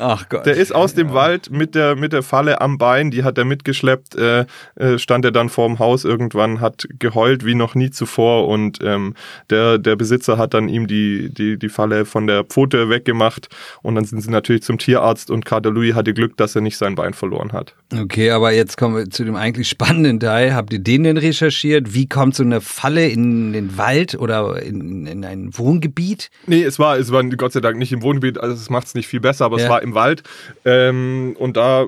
Ach 0.00 0.28
Gott. 0.28 0.46
Der 0.46 0.56
ist 0.56 0.74
aus 0.74 0.94
dem 0.94 1.08
ja. 1.08 1.14
Wald 1.14 1.50
mit 1.50 1.74
der, 1.74 1.94
mit 1.94 2.12
der 2.12 2.22
Falle 2.22 2.60
am 2.60 2.78
Bein, 2.78 3.10
die 3.10 3.22
hat 3.22 3.36
er 3.36 3.44
mitgeschleppt, 3.44 4.16
äh, 4.16 4.46
äh, 4.76 4.98
stand 4.98 5.24
er 5.24 5.30
dann 5.30 5.50
vorm 5.50 5.78
Haus 5.78 6.04
irgendwann, 6.04 6.60
hat 6.60 6.88
geheult 6.98 7.44
wie 7.44 7.54
noch 7.54 7.74
nie 7.74 7.90
zuvor 7.90 8.48
und 8.48 8.78
ähm, 8.82 9.14
der, 9.50 9.78
der 9.78 9.96
Besitzer 9.96 10.38
hat 10.38 10.54
dann 10.54 10.68
ihm 10.68 10.86
die, 10.86 11.28
die, 11.32 11.58
die 11.58 11.68
Falle 11.68 12.06
von 12.06 12.26
der 12.26 12.44
Pfote 12.44 12.88
weggemacht 12.88 13.48
und 13.82 13.94
dann 13.94 14.04
sind 14.04 14.22
sie 14.22 14.30
natürlich 14.30 14.62
zum 14.62 14.78
Tierarzt 14.78 15.30
und 15.30 15.44
Kater 15.44 15.70
Louis 15.70 15.94
hatte 15.94 16.14
Glück, 16.14 16.36
dass 16.38 16.56
er 16.56 16.62
nicht 16.62 16.78
sein 16.78 16.94
Bein 16.94 17.12
verloren 17.12 17.52
hat. 17.52 17.74
Okay, 17.94 18.30
aber 18.30 18.52
jetzt 18.52 18.78
kommen 18.78 18.96
wir 18.96 19.10
zu 19.10 19.24
dem 19.24 19.36
eigentlich 19.36 19.68
spannenden 19.68 20.18
Teil. 20.18 20.54
Habt 20.54 20.72
ihr 20.72 20.78
den 20.78 21.04
denn 21.04 21.18
recherchiert? 21.18 21.92
Wie 21.92 22.08
kommt 22.08 22.34
so 22.34 22.42
eine 22.42 22.60
Falle 22.60 23.08
in 23.08 23.52
den 23.52 23.76
Wald 23.76 24.14
oder 24.14 24.62
in, 24.62 25.06
in 25.06 25.24
ein 25.24 25.50
Wohngebiet? 25.58 26.30
Nee, 26.46 26.62
es 26.62 26.78
war, 26.78 26.96
es 26.96 27.12
war 27.12 27.22
Gott 27.24 27.52
sei 27.52 27.60
Dank 27.60 27.76
nicht 27.78 27.92
im 27.92 28.02
Wohngebiet, 28.02 28.38
also 28.38 28.54
es 28.54 28.70
macht 28.70 28.86
es 28.86 28.94
nicht 28.94 29.08
viel 29.08 29.20
besser, 29.20 29.44
aber 29.44 29.58
ja. 29.58 29.64
es 29.64 29.70
war 29.70 29.82
im 29.82 29.89
im 29.90 29.94
Wald. 29.94 30.22
Ähm, 30.64 31.36
und 31.38 31.56
da 31.56 31.86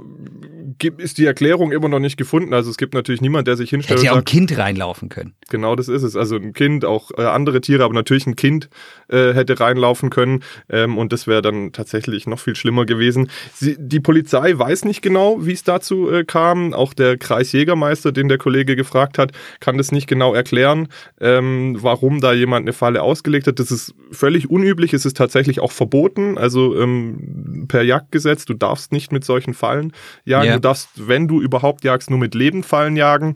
ist 0.99 1.19
die 1.19 1.27
Erklärung 1.27 1.73
immer 1.73 1.89
noch 1.89 1.99
nicht 1.99 2.17
gefunden. 2.17 2.55
Also 2.55 2.71
es 2.71 2.77
gibt 2.77 2.95
natürlich 2.95 3.21
niemand, 3.21 3.47
der 3.47 3.57
sich 3.57 3.71
hinstellt. 3.71 4.01
Hätte 4.01 4.07
ja 4.07 4.13
auch 4.13 4.19
ein 4.19 4.25
Kind 4.25 4.57
reinlaufen 4.57 5.09
können. 5.09 5.35
Genau, 5.51 5.77
das 5.77 5.89
ist 5.89 6.03
es. 6.03 6.17
Also 6.17 6.37
ein 6.37 6.53
Kind, 6.53 6.85
auch 6.85 7.11
äh, 7.17 7.23
andere 7.23 7.61
Tiere, 7.61 7.85
aber 7.85 7.95
natürlich 7.95 8.27
ein 8.27 8.37
Kind 8.37 8.69
äh, 9.09 9.33
hätte 9.33 9.61
reinlaufen 9.61 10.11
können. 10.11 10.43
Ähm, 10.69 10.99
und 10.99 11.13
das 11.13 11.27
wäre 11.27 11.43
dann 11.43 11.73
tatsächlich 11.73 12.27
noch 12.27 12.39
viel 12.39 12.57
schlimmer 12.57 12.87
gewesen. 12.87 13.31
Sie, 13.53 13.77
die 13.79 14.01
Polizei 14.01 14.57
weiß 14.57 14.85
nicht 14.85 15.03
genau, 15.03 15.45
wie 15.45 15.53
es 15.53 15.63
dazu 15.63 16.11
äh, 16.11 16.25
kam. 16.25 16.73
Auch 16.75 16.95
der 16.95 17.17
Kreisjägermeister, 17.17 18.13
den 18.13 18.29
der 18.29 18.39
Kollege 18.39 18.77
gefragt 18.77 19.19
hat, 19.19 19.33
kann 19.61 19.79
das 19.79 19.93
nicht 19.93 20.07
genau 20.07 20.35
erklären, 20.35 20.89
ähm, 21.21 21.77
warum 21.81 22.21
da 22.21 22.33
jemand 22.33 22.65
eine 22.65 22.73
Falle 22.73 23.03
ausgelegt 23.03 23.47
hat. 23.47 23.59
Das 23.59 23.71
ist 23.71 23.95
völlig 24.11 24.51
unüblich. 24.51 24.93
Es 24.95 25.05
ist 25.05 25.17
tatsächlich 25.17 25.61
auch 25.61 25.73
verboten. 25.73 26.39
Also 26.39 26.81
ähm, 26.81 27.67
per 27.69 27.83
Jagdgesetz, 27.93 28.47
du 28.47 28.55
darfst 28.55 28.91
nicht 28.91 29.13
mit 29.13 29.25
solchen 29.25 29.53
Fallen 29.55 29.93
jagen. 30.25 30.47
Ja. 30.47 30.55
Du 30.55 30.61
darfst, 30.61 30.89
wenn 30.97 31.29
du 31.29 31.43
überhaupt 31.43 31.85
jagst, 31.85 32.09
nur 32.09 32.19
mit 32.19 32.35
Lebendfallen 32.35 32.97
jagen. 32.97 33.35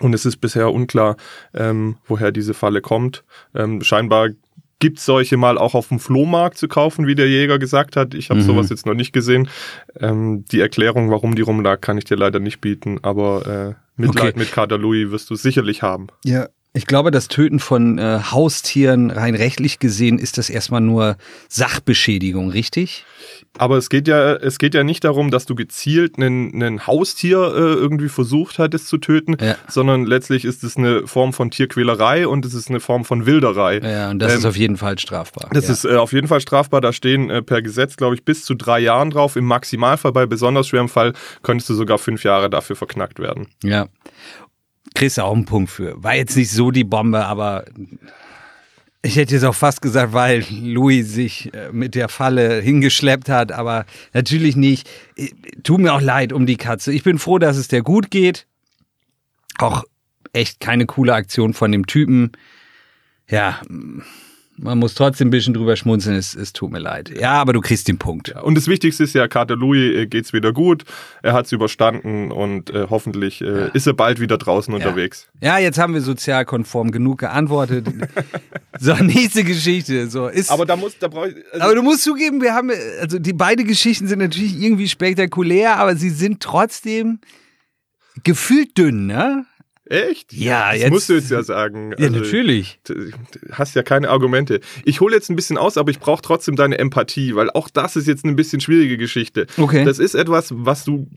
Und 0.00 0.14
es 0.14 0.26
ist 0.26 0.38
bisher 0.38 0.72
unklar, 0.72 1.16
ähm, 1.54 1.96
woher 2.06 2.32
diese 2.32 2.54
Falle 2.54 2.80
kommt. 2.80 3.24
Ähm, 3.54 3.82
scheinbar 3.82 4.30
gibt 4.78 4.98
es 4.98 5.04
solche 5.04 5.36
mal 5.36 5.58
auch 5.58 5.74
auf 5.74 5.88
dem 5.88 5.98
Flohmarkt 5.98 6.58
zu 6.58 6.68
kaufen, 6.68 7.06
wie 7.06 7.14
der 7.14 7.28
Jäger 7.28 7.58
gesagt 7.58 7.96
hat. 7.96 8.14
Ich 8.14 8.30
habe 8.30 8.40
mhm. 8.40 8.44
sowas 8.44 8.70
jetzt 8.70 8.86
noch 8.86 8.94
nicht 8.94 9.12
gesehen. 9.12 9.48
Ähm, 9.98 10.44
die 10.50 10.60
Erklärung, 10.60 11.10
warum 11.10 11.34
die 11.34 11.42
rumlag, 11.42 11.80
kann 11.80 11.98
ich 11.98 12.04
dir 12.04 12.16
leider 12.16 12.38
nicht 12.40 12.60
bieten, 12.60 12.98
aber 13.02 13.76
äh, 13.76 14.00
Mitleid 14.00 14.34
okay. 14.34 14.38
mit 14.38 14.52
Kater 14.52 14.78
Louis 14.78 15.10
wirst 15.10 15.30
du 15.30 15.34
sicherlich 15.34 15.82
haben. 15.82 16.08
Ja, 16.24 16.48
ich 16.74 16.86
glaube, 16.86 17.10
das 17.10 17.26
Töten 17.26 17.58
von 17.58 17.98
äh, 17.98 18.20
Haustieren 18.30 19.10
rein 19.10 19.34
rechtlich 19.34 19.80
gesehen 19.80 20.18
ist 20.18 20.38
das 20.38 20.48
erstmal 20.48 20.80
nur 20.80 21.16
Sachbeschädigung, 21.48 22.50
richtig? 22.50 23.04
Aber 23.58 23.76
es 23.76 23.90
geht 23.90 24.08
ja, 24.08 24.34
es 24.34 24.58
geht 24.58 24.74
ja 24.74 24.84
nicht 24.84 25.04
darum, 25.04 25.30
dass 25.30 25.46
du 25.46 25.54
gezielt 25.54 26.16
einen, 26.16 26.54
einen 26.54 26.86
Haustier 26.86 27.38
äh, 27.38 27.58
irgendwie 27.74 28.08
versucht 28.08 28.58
hattest 28.58 28.88
zu 28.88 28.98
töten, 28.98 29.36
ja. 29.40 29.56
sondern 29.68 30.06
letztlich 30.06 30.44
ist 30.44 30.64
es 30.64 30.76
eine 30.76 31.06
Form 31.06 31.32
von 31.32 31.50
Tierquälerei 31.50 32.26
und 32.26 32.46
es 32.46 32.54
ist 32.54 32.70
eine 32.70 32.80
Form 32.80 33.04
von 33.04 33.26
Wilderei. 33.26 33.78
Ja, 33.78 34.10
und 34.10 34.20
das 34.20 34.32
ähm, 34.32 34.38
ist 34.38 34.44
auf 34.44 34.56
jeden 34.56 34.76
Fall 34.76 34.98
strafbar. 34.98 35.50
Das 35.52 35.66
ja. 35.66 35.72
ist 35.72 35.84
äh, 35.84 35.96
auf 35.96 36.12
jeden 36.12 36.28
Fall 36.28 36.40
strafbar. 36.40 36.80
Da 36.80 36.92
stehen 36.92 37.30
äh, 37.30 37.42
per 37.42 37.62
Gesetz, 37.62 37.96
glaube 37.96 38.14
ich, 38.14 38.24
bis 38.24 38.44
zu 38.44 38.54
drei 38.54 38.78
Jahren 38.80 39.10
drauf. 39.10 39.36
Im 39.36 39.44
Maximalfall, 39.44 40.12
bei 40.12 40.26
besonders 40.26 40.68
schwerem 40.68 40.88
Fall, 40.88 41.12
könntest 41.42 41.68
du 41.70 41.74
sogar 41.74 41.98
fünf 41.98 42.24
Jahre 42.24 42.48
dafür 42.50 42.76
verknackt 42.76 43.18
werden. 43.18 43.48
Ja. 43.62 43.88
Kriegst 44.94 45.18
du 45.18 45.22
auch 45.22 45.34
einen 45.34 45.44
Punkt 45.44 45.70
für. 45.70 46.02
War 46.02 46.14
jetzt 46.14 46.36
nicht 46.36 46.50
so 46.50 46.70
die 46.70 46.84
Bombe, 46.84 47.26
aber 47.26 47.64
ich 49.02 49.16
hätte 49.16 49.34
jetzt 49.34 49.44
auch 49.44 49.54
fast 49.54 49.80
gesagt, 49.80 50.12
weil 50.12 50.44
Louis 50.50 51.12
sich 51.12 51.52
äh, 51.54 51.70
mit 51.72 51.94
der 51.94 52.08
Falle 52.08 52.60
hingeschleppt 52.60 53.28
hat, 53.28 53.52
aber 53.52 53.86
natürlich 54.12 54.56
nicht. 54.56 54.88
Äh, 55.16 55.28
tut 55.62 55.80
mir 55.80 55.92
auch 55.92 56.00
leid 56.00 56.32
um 56.32 56.46
die 56.46 56.56
Katze. 56.56 56.92
Ich 56.92 57.04
bin 57.04 57.18
froh, 57.18 57.38
dass 57.38 57.56
es 57.56 57.68
der 57.68 57.82
gut 57.82 58.10
geht. 58.10 58.46
Auch 59.58 59.84
echt 60.32 60.60
keine 60.60 60.86
coole 60.86 61.14
Aktion 61.14 61.54
von 61.54 61.70
dem 61.70 61.86
Typen. 61.86 62.32
Ja, 63.28 63.60
man 64.58 64.78
muss 64.78 64.94
trotzdem 64.94 65.28
ein 65.28 65.30
bisschen 65.30 65.54
drüber 65.54 65.76
schmunzeln, 65.76 66.16
es, 66.16 66.34
es 66.34 66.52
tut 66.52 66.70
mir 66.70 66.78
leid. 66.78 67.10
Ja, 67.18 67.32
aber 67.34 67.52
du 67.52 67.60
kriegst 67.60 67.88
den 67.88 67.98
Punkt. 67.98 68.28
Ja, 68.28 68.40
und 68.40 68.56
das 68.56 68.66
Wichtigste 68.66 69.04
ist 69.04 69.14
ja, 69.14 69.28
Kater 69.28 69.56
Louis 69.56 69.94
äh, 69.94 70.06
geht's 70.06 70.32
wieder 70.32 70.52
gut, 70.52 70.84
er 71.22 71.32
hat's 71.32 71.52
überstanden 71.52 72.32
und 72.32 72.70
äh, 72.70 72.86
hoffentlich 72.90 73.40
äh, 73.40 73.46
ja. 73.46 73.66
ist 73.66 73.86
er 73.86 73.94
bald 73.94 74.20
wieder 74.20 74.38
draußen 74.38 74.72
ja. 74.72 74.78
unterwegs. 74.78 75.28
Ja, 75.40 75.58
jetzt 75.58 75.78
haben 75.78 75.94
wir 75.94 76.00
sozialkonform 76.00 76.90
genug 76.90 77.18
geantwortet. 77.18 77.86
so, 78.78 78.94
nächste 78.94 79.44
Geschichte. 79.44 80.08
So, 80.10 80.28
ist, 80.28 80.50
aber 80.50 80.66
da 80.66 80.76
muss, 80.76 80.98
da 80.98 81.08
brauche 81.08 81.30
ich. 81.30 81.36
Also 81.52 81.64
aber 81.64 81.74
du 81.74 81.82
musst 81.82 82.02
zugeben, 82.02 82.42
wir 82.42 82.54
haben, 82.54 82.70
also 83.00 83.18
die 83.18 83.32
beiden 83.32 83.66
Geschichten 83.66 84.08
sind 84.08 84.18
natürlich 84.18 84.60
irgendwie 84.60 84.88
spektakulär, 84.88 85.76
aber 85.76 85.96
sie 85.96 86.10
sind 86.10 86.40
trotzdem 86.40 87.20
gefühlt 88.24 88.76
dünn, 88.76 89.06
ne? 89.06 89.46
Echt? 89.88 90.32
Ja, 90.32 90.72
das 90.72 90.82
jetzt. 90.82 90.90
musst 90.90 91.08
du 91.08 91.14
jetzt 91.14 91.30
ja 91.30 91.42
sagen. 91.42 91.92
Ja, 91.98 92.06
also, 92.06 92.18
natürlich. 92.20 92.78
Du 92.84 92.94
hast 93.52 93.74
ja 93.74 93.82
keine 93.82 94.10
Argumente. 94.10 94.60
Ich 94.84 95.00
hole 95.00 95.14
jetzt 95.14 95.30
ein 95.30 95.36
bisschen 95.36 95.56
aus, 95.56 95.78
aber 95.78 95.90
ich 95.90 95.98
brauche 95.98 96.22
trotzdem 96.22 96.56
deine 96.56 96.78
Empathie, 96.78 97.34
weil 97.34 97.50
auch 97.50 97.68
das 97.68 97.96
ist 97.96 98.06
jetzt 98.06 98.24
eine 98.24 98.34
bisschen 98.34 98.60
schwierige 98.60 98.98
Geschichte. 98.98 99.46
Okay. 99.56 99.84
Das 99.84 99.98
ist 99.98 100.14
etwas, 100.14 100.52
was 100.54 100.84
du 100.84 101.08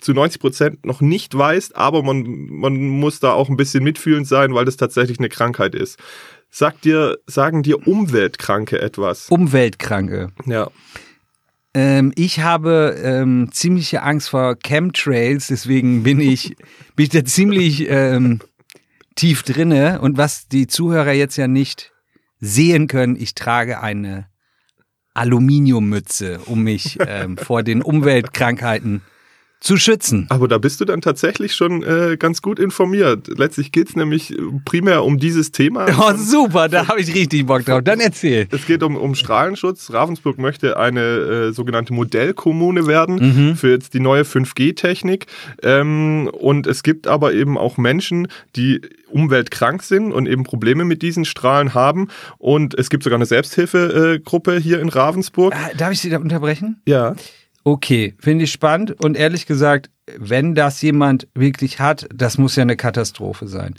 zu 0.00 0.12
90 0.12 0.40
Prozent 0.40 0.86
noch 0.86 1.00
nicht 1.00 1.36
weißt, 1.36 1.76
aber 1.76 2.02
man, 2.02 2.24
man 2.50 2.76
muss 2.76 3.20
da 3.20 3.32
auch 3.32 3.48
ein 3.48 3.56
bisschen 3.56 3.82
mitfühlend 3.82 4.26
sein, 4.26 4.54
weil 4.54 4.64
das 4.64 4.76
tatsächlich 4.76 5.18
eine 5.18 5.28
Krankheit 5.28 5.74
ist. 5.74 5.98
Sagt 6.50 6.84
dir, 6.84 7.18
sagen 7.26 7.62
dir 7.62 7.86
Umweltkranke 7.86 8.80
etwas? 8.80 9.28
Umweltkranke. 9.30 10.28
Ja. 10.46 10.70
Ähm, 11.76 12.10
ich 12.16 12.40
habe 12.40 12.98
ähm, 13.04 13.50
ziemliche 13.52 14.02
Angst 14.02 14.30
vor 14.30 14.56
Chemtrails, 14.56 15.48
deswegen 15.48 16.02
bin 16.02 16.20
ich, 16.20 16.56
bin 16.96 17.04
ich 17.04 17.10
da 17.10 17.22
ziemlich 17.22 17.86
ähm, 17.90 18.40
tief 19.14 19.42
drinne. 19.42 20.00
Und 20.00 20.16
was 20.16 20.48
die 20.48 20.68
Zuhörer 20.68 21.12
jetzt 21.12 21.36
ja 21.36 21.48
nicht 21.48 21.92
sehen 22.40 22.86
können, 22.86 23.14
ich 23.14 23.34
trage 23.34 23.82
eine 23.82 24.26
Aluminiummütze, 25.12 26.40
um 26.46 26.62
mich 26.62 26.96
ähm, 27.06 27.36
vor 27.36 27.62
den 27.62 27.82
Umweltkrankheiten 27.82 29.02
zu 29.60 29.76
schützen. 29.76 30.26
Aber 30.28 30.48
da 30.48 30.58
bist 30.58 30.80
du 30.80 30.84
dann 30.84 31.00
tatsächlich 31.00 31.54
schon 31.54 31.82
äh, 31.82 32.16
ganz 32.18 32.42
gut 32.42 32.58
informiert. 32.58 33.28
Letztlich 33.36 33.72
geht 33.72 33.88
es 33.88 33.96
nämlich 33.96 34.36
primär 34.64 35.04
um 35.04 35.18
dieses 35.18 35.52
Thema. 35.52 35.86
Oh, 35.98 36.12
super, 36.14 36.68
da 36.68 36.88
habe 36.88 37.00
ich 37.00 37.12
richtig 37.14 37.46
Bock 37.46 37.64
drauf. 37.64 37.80
Dann 37.82 38.00
erzähl. 38.00 38.46
Es 38.50 38.66
geht 38.66 38.82
um, 38.82 38.96
um 38.96 39.14
Strahlenschutz. 39.14 39.92
Ravensburg 39.92 40.38
möchte 40.38 40.76
eine 40.76 41.00
äh, 41.00 41.52
sogenannte 41.52 41.94
Modellkommune 41.94 42.86
werden 42.86 43.14
mhm. 43.16 43.56
für 43.56 43.70
jetzt 43.70 43.94
die 43.94 44.00
neue 44.00 44.22
5G-Technik. 44.22 45.26
Ähm, 45.62 46.30
und 46.32 46.66
es 46.66 46.82
gibt 46.82 47.06
aber 47.06 47.32
eben 47.32 47.56
auch 47.56 47.78
Menschen, 47.78 48.28
die 48.56 48.82
umweltkrank 49.08 49.82
sind 49.82 50.12
und 50.12 50.26
eben 50.26 50.44
Probleme 50.44 50.84
mit 50.84 51.02
diesen 51.02 51.24
Strahlen 51.24 51.74
haben. 51.74 52.08
Und 52.38 52.78
es 52.78 52.90
gibt 52.90 53.02
sogar 53.02 53.16
eine 53.16 53.26
Selbsthilfegruppe 53.26 54.58
hier 54.58 54.80
in 54.80 54.90
Ravensburg. 54.90 55.54
Ah, 55.56 55.70
darf 55.76 55.92
ich 55.92 56.00
Sie 56.00 56.10
da 56.10 56.18
unterbrechen? 56.18 56.82
Ja. 56.86 57.16
Okay, 57.66 58.14
finde 58.20 58.44
ich 58.44 58.52
spannend 58.52 58.92
und 59.02 59.16
ehrlich 59.16 59.44
gesagt, 59.44 59.90
wenn 60.16 60.54
das 60.54 60.80
jemand 60.82 61.26
wirklich 61.34 61.80
hat, 61.80 62.06
das 62.14 62.38
muss 62.38 62.54
ja 62.54 62.62
eine 62.62 62.76
Katastrophe 62.76 63.48
sein. 63.48 63.74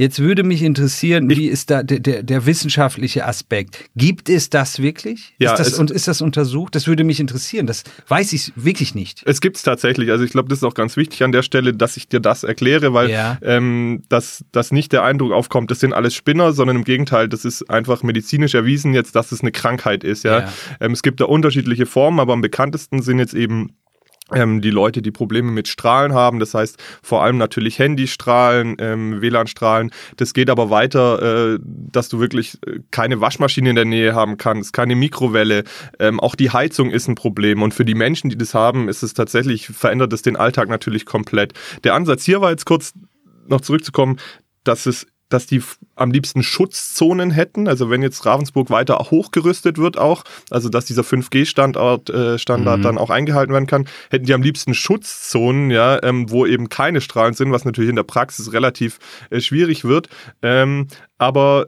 Jetzt 0.00 0.18
würde 0.18 0.44
mich 0.44 0.62
interessieren, 0.62 1.28
wie 1.28 1.46
ist 1.46 1.68
da 1.68 1.82
der, 1.82 2.00
der, 2.00 2.22
der, 2.22 2.46
wissenschaftliche 2.46 3.26
Aspekt? 3.26 3.90
Gibt 3.94 4.30
es 4.30 4.48
das 4.48 4.80
wirklich? 4.80 5.34
Ja, 5.38 5.52
ist 5.52 5.58
das, 5.58 5.78
und 5.78 5.90
ist 5.90 6.08
das 6.08 6.22
untersucht? 6.22 6.74
Das 6.74 6.86
würde 6.86 7.04
mich 7.04 7.20
interessieren. 7.20 7.66
Das 7.66 7.84
weiß 8.08 8.32
ich 8.32 8.50
wirklich 8.56 8.94
nicht. 8.94 9.20
Es 9.26 9.42
gibt 9.42 9.58
es 9.58 9.62
tatsächlich. 9.62 10.10
Also 10.10 10.24
ich 10.24 10.30
glaube, 10.30 10.48
das 10.48 10.60
ist 10.60 10.64
auch 10.64 10.72
ganz 10.72 10.96
wichtig 10.96 11.22
an 11.22 11.32
der 11.32 11.42
Stelle, 11.42 11.74
dass 11.74 11.98
ich 11.98 12.08
dir 12.08 12.20
das 12.20 12.44
erkläre, 12.44 12.94
weil 12.94 13.10
ja. 13.10 13.36
ähm, 13.42 14.00
dass, 14.08 14.42
dass 14.52 14.72
nicht 14.72 14.92
der 14.92 15.02
Eindruck 15.02 15.32
aufkommt, 15.32 15.70
das 15.70 15.80
sind 15.80 15.92
alles 15.92 16.14
Spinner, 16.14 16.54
sondern 16.54 16.76
im 16.76 16.84
Gegenteil, 16.84 17.28
das 17.28 17.44
ist 17.44 17.68
einfach 17.68 18.02
medizinisch 18.02 18.54
erwiesen 18.54 18.94
jetzt, 18.94 19.14
dass 19.16 19.32
es 19.32 19.42
eine 19.42 19.52
Krankheit 19.52 20.02
ist. 20.02 20.24
Ja, 20.24 20.38
ja. 20.40 20.52
Ähm, 20.80 20.92
es 20.92 21.02
gibt 21.02 21.20
da 21.20 21.26
unterschiedliche 21.26 21.84
Formen, 21.84 22.20
aber 22.20 22.32
am 22.32 22.40
bekanntesten 22.40 23.02
sind 23.02 23.18
jetzt 23.18 23.34
eben 23.34 23.72
ähm, 24.34 24.60
die 24.60 24.70
Leute, 24.70 25.02
die 25.02 25.10
Probleme 25.10 25.50
mit 25.50 25.68
Strahlen 25.68 26.12
haben, 26.12 26.38
das 26.38 26.54
heißt 26.54 26.82
vor 27.02 27.22
allem 27.22 27.38
natürlich 27.38 27.78
Handystrahlen, 27.78 28.76
ähm, 28.78 29.20
WLAN-Strahlen. 29.20 29.90
Das 30.16 30.34
geht 30.34 30.50
aber 30.50 30.70
weiter, 30.70 31.54
äh, 31.54 31.58
dass 31.62 32.08
du 32.08 32.20
wirklich 32.20 32.58
äh, 32.66 32.80
keine 32.90 33.20
Waschmaschine 33.20 33.70
in 33.70 33.76
der 33.76 33.84
Nähe 33.84 34.14
haben 34.14 34.36
kannst, 34.36 34.72
keine 34.72 34.96
Mikrowelle. 34.96 35.64
Ähm, 35.98 36.20
auch 36.20 36.34
die 36.34 36.50
Heizung 36.50 36.90
ist 36.90 37.08
ein 37.08 37.14
Problem. 37.14 37.62
Und 37.62 37.74
für 37.74 37.84
die 37.84 37.94
Menschen, 37.94 38.30
die 38.30 38.38
das 38.38 38.54
haben, 38.54 38.88
ist 38.88 39.02
es 39.02 39.14
tatsächlich, 39.14 39.66
verändert 39.68 40.12
es 40.12 40.22
den 40.22 40.36
Alltag 40.36 40.68
natürlich 40.68 41.06
komplett. 41.06 41.52
Der 41.84 41.94
Ansatz 41.94 42.24
hier 42.24 42.40
war 42.40 42.50
jetzt 42.50 42.66
kurz 42.66 42.92
noch 43.46 43.60
zurückzukommen, 43.60 44.18
dass 44.64 44.86
es 44.86 45.06
dass 45.30 45.46
die 45.46 45.62
am 45.96 46.10
liebsten 46.10 46.42
Schutzzonen 46.42 47.30
hätten. 47.30 47.68
Also 47.68 47.88
wenn 47.88 48.02
jetzt 48.02 48.26
Ravensburg 48.26 48.68
weiter 48.68 48.98
hochgerüstet 48.98 49.78
wird 49.78 49.96
auch, 49.98 50.24
also 50.50 50.68
dass 50.68 50.84
dieser 50.84 51.02
5G-Standard 51.02 52.10
äh, 52.10 52.38
Standard 52.38 52.78
mhm. 52.80 52.82
dann 52.82 52.98
auch 52.98 53.10
eingehalten 53.10 53.52
werden 53.52 53.66
kann, 53.66 53.86
hätten 54.10 54.26
die 54.26 54.34
am 54.34 54.42
liebsten 54.42 54.74
Schutzzonen, 54.74 55.70
ja, 55.70 56.02
ähm, 56.02 56.30
wo 56.30 56.44
eben 56.44 56.68
keine 56.68 57.00
Strahlen 57.00 57.34
sind, 57.34 57.52
was 57.52 57.64
natürlich 57.64 57.90
in 57.90 57.96
der 57.96 58.02
Praxis 58.02 58.52
relativ 58.52 58.98
äh, 59.30 59.40
schwierig 59.40 59.84
wird. 59.84 60.08
Ähm, 60.42 60.88
aber 61.18 61.66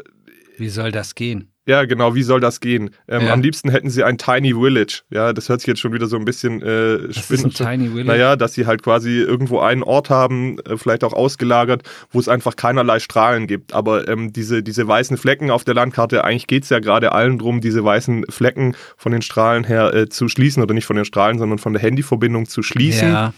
wie 0.58 0.68
soll 0.68 0.92
das 0.92 1.14
gehen? 1.14 1.51
Ja, 1.64 1.84
genau, 1.84 2.16
wie 2.16 2.24
soll 2.24 2.40
das 2.40 2.58
gehen? 2.58 2.90
Ähm, 3.06 3.26
ja. 3.26 3.32
Am 3.32 3.40
liebsten 3.40 3.70
hätten 3.70 3.88
sie 3.88 4.02
ein 4.02 4.18
Tiny 4.18 4.52
Village. 4.52 5.02
Ja, 5.10 5.32
das 5.32 5.48
hört 5.48 5.60
sich 5.60 5.68
jetzt 5.68 5.80
schon 5.80 5.92
wieder 5.92 6.06
so 6.06 6.16
ein 6.16 6.24
bisschen 6.24 6.60
äh, 6.60 7.08
Was 7.08 7.30
ist 7.30 7.44
ein 7.44 7.50
Tiny 7.50 7.88
Village? 7.88 8.08
Naja, 8.08 8.34
dass 8.34 8.54
sie 8.54 8.66
halt 8.66 8.82
quasi 8.82 9.20
irgendwo 9.20 9.60
einen 9.60 9.84
Ort 9.84 10.10
haben, 10.10 10.58
äh, 10.60 10.76
vielleicht 10.76 11.04
auch 11.04 11.12
ausgelagert, 11.12 11.82
wo 12.10 12.18
es 12.18 12.28
einfach 12.28 12.56
keinerlei 12.56 12.98
Strahlen 12.98 13.46
gibt. 13.46 13.74
Aber 13.74 14.08
ähm, 14.08 14.32
diese, 14.32 14.64
diese 14.64 14.88
weißen 14.88 15.16
Flecken 15.16 15.52
auf 15.52 15.62
der 15.62 15.74
Landkarte, 15.74 16.24
eigentlich 16.24 16.48
geht's 16.48 16.68
ja 16.68 16.80
gerade 16.80 17.12
allen 17.12 17.38
drum, 17.38 17.60
diese 17.60 17.84
weißen 17.84 18.24
Flecken 18.28 18.74
von 18.96 19.12
den 19.12 19.22
Strahlen 19.22 19.62
her 19.62 19.94
äh, 19.94 20.08
zu 20.08 20.28
schließen 20.28 20.62
oder 20.64 20.74
nicht 20.74 20.86
von 20.86 20.96
den 20.96 21.04
Strahlen, 21.04 21.38
sondern 21.38 21.58
von 21.58 21.74
der 21.74 21.82
Handyverbindung 21.82 22.48
zu 22.48 22.64
schließen. 22.64 23.08
Ja. 23.08 23.34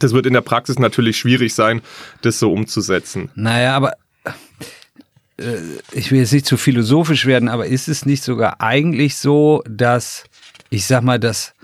Das 0.00 0.12
wird 0.12 0.26
in 0.26 0.34
der 0.34 0.40
Praxis 0.40 0.78
natürlich 0.78 1.16
schwierig 1.16 1.54
sein, 1.54 1.80
das 2.22 2.38
so 2.38 2.52
umzusetzen. 2.52 3.30
Naja, 3.36 3.76
aber 3.76 3.92
ich 5.92 6.10
will 6.10 6.20
jetzt 6.20 6.32
nicht 6.32 6.46
zu 6.46 6.56
philosophisch 6.56 7.26
werden, 7.26 7.48
aber 7.48 7.66
ist 7.66 7.88
es 7.88 8.06
nicht 8.06 8.22
sogar 8.22 8.60
eigentlich 8.60 9.16
so, 9.16 9.62
dass, 9.68 10.24
ich 10.70 10.86
sag 10.86 11.02
mal, 11.02 11.18
dass 11.18 11.54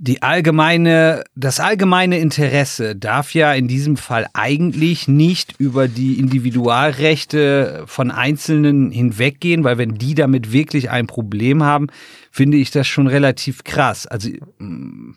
die 0.00 0.22
allgemeine, 0.22 1.24
das 1.34 1.58
allgemeine 1.58 2.18
Interesse 2.18 2.94
darf 2.94 3.34
ja 3.34 3.52
in 3.52 3.66
diesem 3.66 3.96
Fall 3.96 4.28
eigentlich 4.32 5.08
nicht 5.08 5.56
über 5.58 5.88
die 5.88 6.20
Individualrechte 6.20 7.82
von 7.86 8.12
Einzelnen 8.12 8.92
hinweggehen, 8.92 9.64
weil 9.64 9.76
wenn 9.76 9.96
die 9.96 10.14
damit 10.14 10.52
wirklich 10.52 10.90
ein 10.90 11.08
Problem 11.08 11.64
haben, 11.64 11.88
finde 12.30 12.58
ich 12.58 12.70
das 12.70 12.86
schon 12.86 13.08
relativ 13.08 13.64
krass. 13.64 14.06
Also 14.06 14.30
mm, 14.58 15.16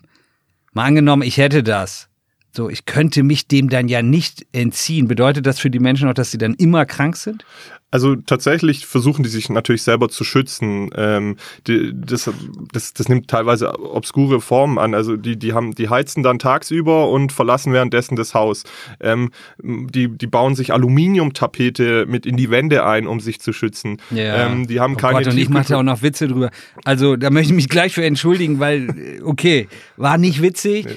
mal 0.72 0.84
angenommen, 0.84 1.22
ich 1.22 1.36
hätte 1.36 1.62
das 1.62 2.08
so, 2.54 2.68
ich 2.68 2.84
könnte 2.84 3.22
mich 3.22 3.48
dem 3.48 3.70
dann 3.70 3.88
ja 3.88 4.02
nicht 4.02 4.46
entziehen. 4.52 5.08
Bedeutet 5.08 5.46
das 5.46 5.58
für 5.58 5.70
die 5.70 5.78
Menschen 5.78 6.08
auch, 6.08 6.14
dass 6.14 6.30
sie 6.30 6.38
dann 6.38 6.54
immer 6.54 6.84
krank 6.84 7.16
sind? 7.16 7.44
Also 7.92 8.16
tatsächlich 8.16 8.86
versuchen 8.86 9.22
die 9.22 9.28
sich 9.28 9.50
natürlich 9.50 9.82
selber 9.82 10.08
zu 10.08 10.24
schützen. 10.24 10.88
Ähm, 10.96 11.36
die, 11.66 11.92
das, 11.94 12.30
das, 12.72 12.94
das 12.94 13.08
nimmt 13.08 13.28
teilweise 13.28 13.78
obskure 13.78 14.40
Formen 14.40 14.78
an. 14.78 14.94
Also 14.94 15.16
die, 15.16 15.38
die 15.38 15.52
haben, 15.52 15.74
die 15.74 15.90
heizen 15.90 16.22
dann 16.22 16.38
tagsüber 16.38 17.10
und 17.10 17.32
verlassen 17.32 17.72
währenddessen 17.74 18.16
das 18.16 18.32
Haus. 18.32 18.64
Ähm, 18.98 19.30
die, 19.62 20.08
die 20.08 20.26
bauen 20.26 20.54
sich 20.54 20.72
Aluminiumtapete 20.72 22.06
mit 22.06 22.24
in 22.24 22.38
die 22.38 22.50
Wände 22.50 22.86
ein, 22.86 23.06
um 23.06 23.20
sich 23.20 23.40
zu 23.40 23.52
schützen. 23.52 23.98
Ja. 24.10 24.46
Ähm, 24.46 24.66
die 24.66 24.80
haben 24.80 24.94
oh 24.94 24.98
keine. 24.98 25.18
Gott, 25.18 25.32
und 25.32 25.38
ich 25.38 25.50
mache 25.50 25.68
da 25.68 25.78
auch 25.78 25.82
noch 25.82 26.00
Witze 26.00 26.28
drüber. 26.28 26.50
Also 26.84 27.16
da 27.16 27.28
möchte 27.28 27.52
ich 27.52 27.56
mich 27.56 27.68
gleich 27.68 27.92
für 27.92 28.04
entschuldigen, 28.04 28.58
weil 28.58 29.20
okay, 29.22 29.68
war 29.98 30.16
nicht 30.16 30.40
witzig. 30.40 30.86
Nee. 30.86 30.92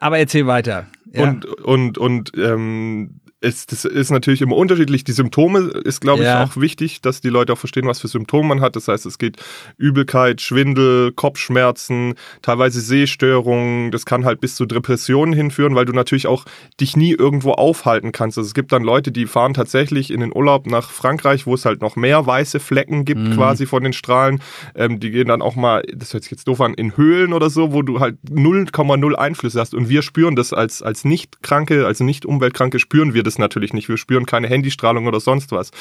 Aber 0.00 0.18
erzähl 0.18 0.46
weiter. 0.46 0.86
Und, 1.14 1.44
und, 1.46 1.98
und 1.98 2.32
ähm, 2.36 3.20
es, 3.40 3.66
das 3.66 3.84
ist 3.84 4.10
natürlich 4.10 4.42
immer 4.42 4.56
unterschiedlich. 4.56 5.04
Die 5.04 5.12
Symptome 5.12 5.60
ist, 5.84 6.00
glaube 6.00 6.24
ja. 6.24 6.42
ich, 6.42 6.50
auch 6.50 6.56
wichtig, 6.60 7.00
dass 7.02 7.20
die 7.20 7.28
Leute 7.28 7.52
auch 7.52 7.58
verstehen, 7.58 7.86
was 7.86 8.00
für 8.00 8.08
Symptome 8.08 8.48
man 8.48 8.60
hat. 8.60 8.74
Das 8.74 8.88
heißt, 8.88 9.06
es 9.06 9.18
geht 9.18 9.36
Übelkeit, 9.76 10.40
Schwindel, 10.40 11.12
Kopfschmerzen, 11.12 12.14
teilweise 12.42 12.80
Sehstörungen. 12.80 13.92
Das 13.92 14.04
kann 14.06 14.24
halt 14.24 14.40
bis 14.40 14.56
zu 14.56 14.66
Depressionen 14.66 15.32
hinführen, 15.32 15.76
weil 15.76 15.84
du 15.84 15.92
natürlich 15.92 16.26
auch 16.26 16.46
dich 16.80 16.96
nie 16.96 17.12
irgendwo 17.12 17.52
aufhalten 17.52 18.10
kannst. 18.10 18.38
Also 18.38 18.48
es 18.48 18.54
gibt 18.54 18.72
dann 18.72 18.82
Leute, 18.82 19.12
die 19.12 19.26
fahren 19.26 19.54
tatsächlich 19.54 20.10
in 20.10 20.18
den 20.20 20.34
Urlaub 20.34 20.66
nach 20.66 20.90
Frankreich, 20.90 21.46
wo 21.46 21.54
es 21.54 21.64
halt 21.64 21.80
noch 21.80 21.94
mehr 21.94 22.26
weiße 22.26 22.58
Flecken 22.58 23.04
gibt, 23.04 23.20
mhm. 23.20 23.34
quasi 23.34 23.66
von 23.66 23.84
den 23.84 23.92
Strahlen. 23.92 24.42
Ähm, 24.74 24.98
die 24.98 25.12
gehen 25.12 25.28
dann 25.28 25.42
auch 25.42 25.54
mal, 25.54 25.82
das 25.94 26.12
hört 26.12 26.24
sich 26.24 26.32
jetzt 26.32 26.48
doof 26.48 26.60
an, 26.60 26.74
in 26.74 26.96
Höhlen 26.96 27.32
oder 27.32 27.50
so, 27.50 27.72
wo 27.72 27.82
du 27.82 28.00
halt 28.00 28.16
0,0 28.28 29.14
Einflüsse 29.14 29.60
hast. 29.60 29.74
Und 29.74 29.88
wir 29.88 30.02
spüren 30.02 30.34
das 30.34 30.52
als, 30.52 30.82
als 30.82 31.04
Nicht-Kranke, 31.04 31.86
also 31.86 32.02
nicht 32.02 32.26
Umweltkranke, 32.26 32.80
spüren 32.80 33.14
wir 33.14 33.22
das 33.22 33.27
natürlich 33.36 33.74
nicht. 33.74 33.90
Wir 33.90 33.98
spüren 33.98 34.24
keine 34.24 34.48
Handystrahlung 34.48 35.06
oder 35.06 35.20
sonst 35.20 35.52
was. 35.52 35.72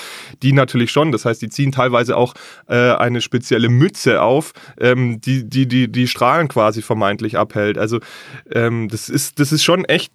Die 0.44 0.52
natürlich 0.52 0.92
schon. 0.92 1.14
Das 1.14 1.24
heißt, 1.24 1.42
die 1.42 1.48
ziehen 1.48 1.72
teilweise 1.72 2.18
auch 2.18 2.34
äh, 2.68 2.92
eine 2.92 3.22
spezielle 3.22 3.70
Mütze 3.70 4.22
auf, 4.22 4.52
ähm, 4.82 5.22
die, 5.22 5.48
die, 5.48 5.68
die 5.68 5.90
die 5.90 6.08
Strahlen 6.08 6.48
quasi 6.48 6.82
vermeintlich 6.82 7.38
abhält. 7.38 7.78
Also 7.78 8.00
ähm, 8.52 8.90
das 8.90 9.10
ist, 9.10 9.40
das 9.40 9.52
ist 9.52 9.64
schon 9.64 9.86
echt 9.86 10.12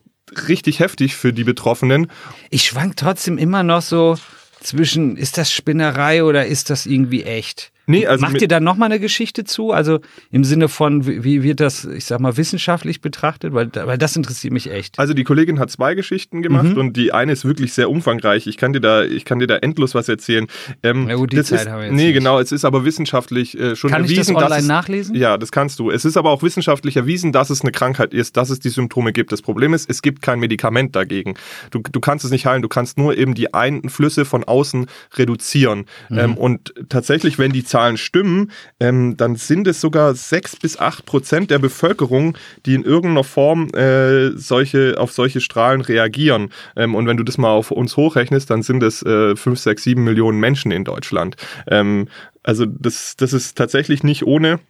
richtig 0.49 0.81
heftig 0.81 1.15
für 1.15 1.33
die 1.33 1.45
Betroffenen. 1.45 2.11
Ich 2.51 2.65
schwank 2.65 2.97
trotzdem 2.97 3.39
immer 3.39 3.63
noch 3.63 3.83
so 3.83 4.17
zwischen, 4.61 5.17
ist 5.17 5.39
das 5.39 5.53
Spinnerei 5.53 6.25
oder 6.25 6.47
ist 6.47 6.71
das 6.71 6.87
irgendwie 6.87 7.25
echt? 7.25 7.73
Nee, 7.93 8.07
also 8.07 8.23
Macht 8.23 8.41
ihr 8.41 8.49
da 8.49 8.61
nochmal 8.61 8.91
eine 8.91 9.01
Geschichte 9.01 9.45
zu? 9.45 9.71
Also 9.73 10.01
im 10.31 10.45
Sinne 10.45 10.69
von, 10.69 11.07
wie 11.07 11.43
wird 11.43 11.61
das, 11.61 11.85
ich 11.85 12.05
sag 12.05 12.21
mal, 12.21 12.37
wissenschaftlich 12.37 13.01
betrachtet? 13.01 13.53
Weil, 13.53 13.71
weil 13.75 13.99
das 13.99 14.17
interessiert 14.17 14.53
mich 14.53 14.71
echt. 14.71 14.99
Also 14.99 15.15
die 15.15 15.25
Kollegin 15.25 15.59
hat 15.59 15.71
zwei 15.71 15.95
Geschichten 15.95 16.43
gemacht 16.43 16.71
mhm. 16.71 16.79
und 16.79 16.97
die 16.97 17.13
eine 17.13 17.33
ist 17.33 17.45
wirklich 17.45 17.73
sehr 17.73 17.91
umfangreich. 17.91 18.47
Ich 18.47 18.57
kann 18.57 18.73
dir 18.73 18.81
da, 18.81 19.05
ich 19.05 19.25
kann 19.25 19.39
dir 19.39 19.47
da 19.47 19.57
endlos 19.57 19.95
was 19.95 20.09
erzählen. 20.09 20.47
Ähm, 20.83 21.09
ja 21.09 21.17
gut, 21.17 21.33
die 21.33 21.43
Zeit 21.43 21.63
ist, 21.63 21.69
haben 21.69 21.79
wir 21.79 21.87
jetzt 21.87 21.95
Nee, 21.95 22.07
nicht. 22.07 22.15
genau, 22.15 22.41
es 22.41 22.53
ist 22.53 22.65
aber 22.65 22.85
wissenschaftlich 22.85 23.59
äh, 23.59 23.77
schon 23.77 23.91
kann 23.91 24.03
erwiesen. 24.03 24.35
Kann 24.35 24.35
ich 24.35 24.41
das 24.41 24.45
online 24.45 24.61
es, 24.61 24.67
nachlesen? 24.67 25.15
Ja, 25.15 25.39
das 25.39 25.53
kannst 25.53 25.79
du. 25.79 25.91
Es 25.91 26.05
ist 26.05 26.17
aber 26.17 26.31
auch 26.31 26.43
wissenschaftlich 26.43 26.97
erwiesen, 26.97 27.33
dass 27.33 27.51
es 27.51 27.61
eine 27.61 27.73
Krankheit 27.73 28.15
ist, 28.15 28.37
dass 28.37 28.51
es 28.51 28.59
die 28.59 28.71
Symptome 28.71 29.13
gibt. 29.13 29.33
Das 29.33 29.43
Problem 29.43 29.75
ist, 29.75 29.89
es 29.91 30.03
gibt 30.03 30.23
kein 30.23 30.41
Medikament 30.41 30.97
dagegen. 30.97 31.35
Du, 31.71 31.81
du 31.81 32.01
kannst 32.01 32.25
es 32.25 32.31
nicht 32.31 32.47
heilen, 32.47 32.63
du 32.63 32.69
kannst 32.69 32.99
nur 32.99 33.17
eben 33.17 33.35
die 33.35 33.53
Einflüsse 33.53 34.25
von 34.25 34.45
außen 34.45 34.87
reduzieren. 35.15 35.87
Mhm. 36.09 36.19
Ähm, 36.19 36.37
und 36.37 36.75
tatsächlich, 36.89 37.39
wenn 37.39 37.53
die 37.53 37.65
Zahlen 37.65 37.82
Zahlen 37.83 37.97
stimmen, 37.97 38.53
ähm, 38.79 39.17
dann 39.17 39.35
sind 39.37 39.67
es 39.67 39.81
sogar 39.81 40.15
sechs 40.15 40.55
bis 40.55 40.79
acht 40.79 41.05
Prozent 41.05 41.51
der 41.51 41.59
Bevölkerung, 41.59 42.37
die 42.65 42.75
in 42.75 42.85
irgendeiner 42.85 43.25
Form 43.25 43.69
äh, 43.75 44.31
solche, 44.37 44.95
auf 44.99 45.13
solche 45.13 45.41
Strahlen 45.41 45.81
reagieren. 45.81 46.51
Ähm, 46.77 46.95
und 46.95 47.07
wenn 47.07 47.17
du 47.17 47.25
das 47.25 47.39
mal 47.39 47.51
auf 47.51 47.73
uns 47.73 47.97
hochrechnest, 47.97 48.51
dann 48.51 48.63
sind 48.63 48.83
es 48.83 49.03
äh, 49.03 49.35
fünf, 49.35 49.59
sechs, 49.59 49.83
sieben 49.83 50.05
Millionen 50.05 50.39
Menschen 50.39 50.71
in 50.71 50.85
Deutschland. 50.85 51.37
Ähm, 51.67 52.07
also 52.45 52.67
das, 52.67 53.17
das 53.17 53.33
ist 53.33 53.59
tatsächlich 53.59 54.05
nicht 54.05 54.25
ohne. 54.25 54.61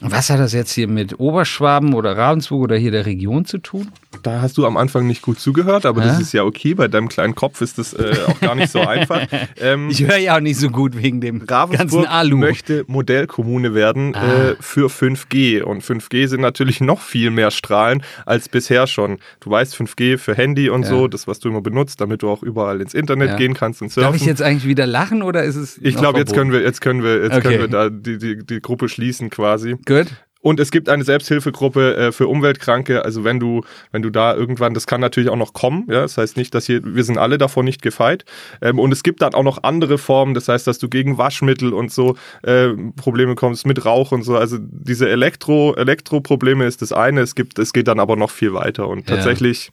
Was 0.00 0.30
hat 0.30 0.40
das 0.40 0.54
jetzt 0.54 0.72
hier 0.72 0.88
mit 0.88 1.20
Oberschwaben 1.20 1.92
oder 1.92 2.16
Ravensburg 2.16 2.62
oder 2.62 2.76
hier 2.76 2.90
der 2.90 3.04
Region 3.04 3.44
zu 3.44 3.58
tun? 3.58 3.88
Da 4.22 4.40
hast 4.40 4.56
du 4.56 4.66
am 4.66 4.76
Anfang 4.76 5.06
nicht 5.06 5.22
gut 5.22 5.38
zugehört, 5.38 5.84
aber 5.84 6.02
Hä? 6.02 6.08
das 6.08 6.20
ist 6.20 6.32
ja 6.32 6.42
okay. 6.44 6.74
Bei 6.74 6.88
deinem 6.88 7.08
kleinen 7.08 7.34
Kopf 7.34 7.60
ist 7.60 7.78
das 7.78 7.92
äh, 7.92 8.16
auch 8.26 8.40
gar 8.40 8.54
nicht 8.54 8.70
so 8.70 8.80
einfach. 8.86 9.26
Ähm, 9.58 9.90
ich 9.90 10.02
höre 10.02 10.16
ja 10.16 10.36
auch 10.36 10.40
nicht 10.40 10.58
so 10.58 10.70
gut 10.70 10.96
wegen 10.96 11.20
dem 11.20 11.42
Ravensburg 11.42 11.78
ganzen 11.78 12.06
Alu. 12.06 12.38
möchte 12.38 12.84
Modellkommune 12.86 13.74
werden 13.74 14.14
ah. 14.14 14.50
äh, 14.50 14.56
für 14.60 14.88
5G. 14.88 15.62
Und 15.62 15.82
5G 15.82 16.28
sind 16.28 16.40
natürlich 16.40 16.80
noch 16.80 17.00
viel 17.00 17.30
mehr 17.30 17.50
Strahlen 17.50 18.02
als 18.24 18.48
bisher 18.48 18.86
schon. 18.86 19.18
Du 19.40 19.50
weißt, 19.50 19.74
5G 19.74 20.16
für 20.16 20.34
Handy 20.34 20.70
und 20.70 20.82
ja. 20.82 20.88
so, 20.88 21.08
das, 21.08 21.26
was 21.26 21.40
du 21.40 21.50
immer 21.50 21.60
benutzt, 21.60 22.00
damit 22.00 22.22
du 22.22 22.30
auch 22.30 22.42
überall 22.42 22.80
ins 22.80 22.94
Internet 22.94 23.30
ja. 23.30 23.36
gehen 23.36 23.54
kannst 23.54 23.82
und 23.82 23.90
surfen. 23.90 24.12
Darf 24.12 24.20
ich 24.20 24.26
jetzt 24.26 24.42
eigentlich 24.42 24.66
wieder 24.66 24.86
lachen 24.86 25.22
oder 25.22 25.44
ist 25.44 25.56
es. 25.56 25.78
Ich 25.82 25.96
glaube, 25.96 26.18
jetzt 26.18 26.34
können 26.34 26.52
wir, 26.52 26.62
jetzt 26.62 26.80
können 26.80 27.02
wir, 27.02 27.22
jetzt 27.22 27.36
okay. 27.36 27.40
können 27.42 27.60
wir 27.60 27.68
da 27.68 27.90
die, 27.90 28.18
die, 28.18 28.44
die 28.44 28.60
Gruppe 28.60 28.88
schließen 28.88 29.28
quasi. 29.30 29.76
Gut. 29.90 30.06
Und 30.40 30.58
es 30.60 30.70
gibt 30.70 30.88
eine 30.88 31.02
Selbsthilfegruppe 31.04 31.96
äh, 31.96 32.12
für 32.12 32.28
Umweltkranke. 32.28 33.04
Also 33.04 33.24
wenn 33.24 33.40
du, 33.40 33.62
wenn 33.90 34.02
du 34.02 34.08
da 34.08 34.34
irgendwann, 34.34 34.72
das 34.72 34.86
kann 34.86 35.00
natürlich 35.00 35.28
auch 35.28 35.36
noch 35.36 35.52
kommen. 35.52 35.84
Ja, 35.88 36.02
das 36.02 36.16
heißt 36.16 36.36
nicht, 36.36 36.54
dass 36.54 36.64
hier, 36.64 36.80
wir 36.82 37.02
sind 37.04 37.18
alle 37.18 37.38
davor 37.38 37.64
nicht 37.64 37.82
gefeit. 37.82 38.24
Ähm, 38.62 38.78
und 38.78 38.92
es 38.92 39.02
gibt 39.02 39.20
dann 39.20 39.34
auch 39.34 39.42
noch 39.42 39.64
andere 39.64 39.98
Formen. 39.98 40.32
Das 40.32 40.48
heißt, 40.48 40.66
dass 40.66 40.78
du 40.78 40.88
gegen 40.88 41.18
Waschmittel 41.18 41.74
und 41.74 41.92
so 41.92 42.16
äh, 42.42 42.68
Probleme 42.96 43.34
kommst 43.34 43.66
mit 43.66 43.84
Rauch 43.84 44.12
und 44.12 44.22
so. 44.22 44.36
Also 44.36 44.56
diese 44.60 45.10
Elektro, 45.10 45.74
Elektroprobleme 45.74 46.64
ist 46.64 46.80
das 46.80 46.92
eine. 46.92 47.20
Es 47.20 47.34
gibt, 47.34 47.58
es 47.58 47.72
geht 47.74 47.88
dann 47.88 48.00
aber 48.00 48.16
noch 48.16 48.30
viel 48.30 48.54
weiter 48.54 48.88
und 48.88 49.10
ja. 49.10 49.16
tatsächlich 49.16 49.72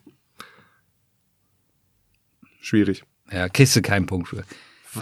schwierig. 2.60 3.04
Ja, 3.32 3.48
kriegst 3.48 3.76
du 3.76 3.82
keinen 3.82 4.08
Punkt 4.08 4.30
für. 4.30 4.44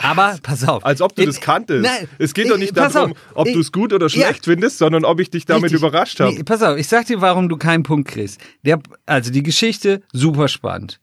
Aber 0.01 0.37
pass 0.41 0.67
auf. 0.67 0.85
Als 0.85 1.01
ob 1.01 1.15
du 1.15 1.25
das 1.25 1.39
kanntest. 1.39 1.83
Nein, 1.83 2.07
es 2.17 2.33
geht 2.33 2.49
doch 2.49 2.57
nicht 2.57 2.75
darum, 2.75 3.11
auf, 3.11 3.17
ob 3.33 3.45
du 3.45 3.59
es 3.59 3.71
gut 3.71 3.93
oder 3.93 4.09
schlecht 4.09 4.45
ja, 4.45 4.53
findest, 4.53 4.77
sondern 4.77 5.05
ob 5.05 5.19
ich 5.19 5.29
dich 5.29 5.45
damit 5.45 5.65
richtig. 5.65 5.79
überrascht 5.79 6.19
habe. 6.19 6.33
Nee, 6.33 6.43
pass 6.43 6.61
auf, 6.61 6.77
ich 6.77 6.87
sag 6.87 7.05
dir, 7.05 7.21
warum 7.21 7.49
du 7.49 7.57
keinen 7.57 7.83
Punkt 7.83 8.09
kriegst. 8.09 8.39
Der, 8.63 8.79
also 9.05 9.31
die 9.31 9.43
Geschichte, 9.43 10.01
super 10.11 10.47
spannend. 10.47 10.99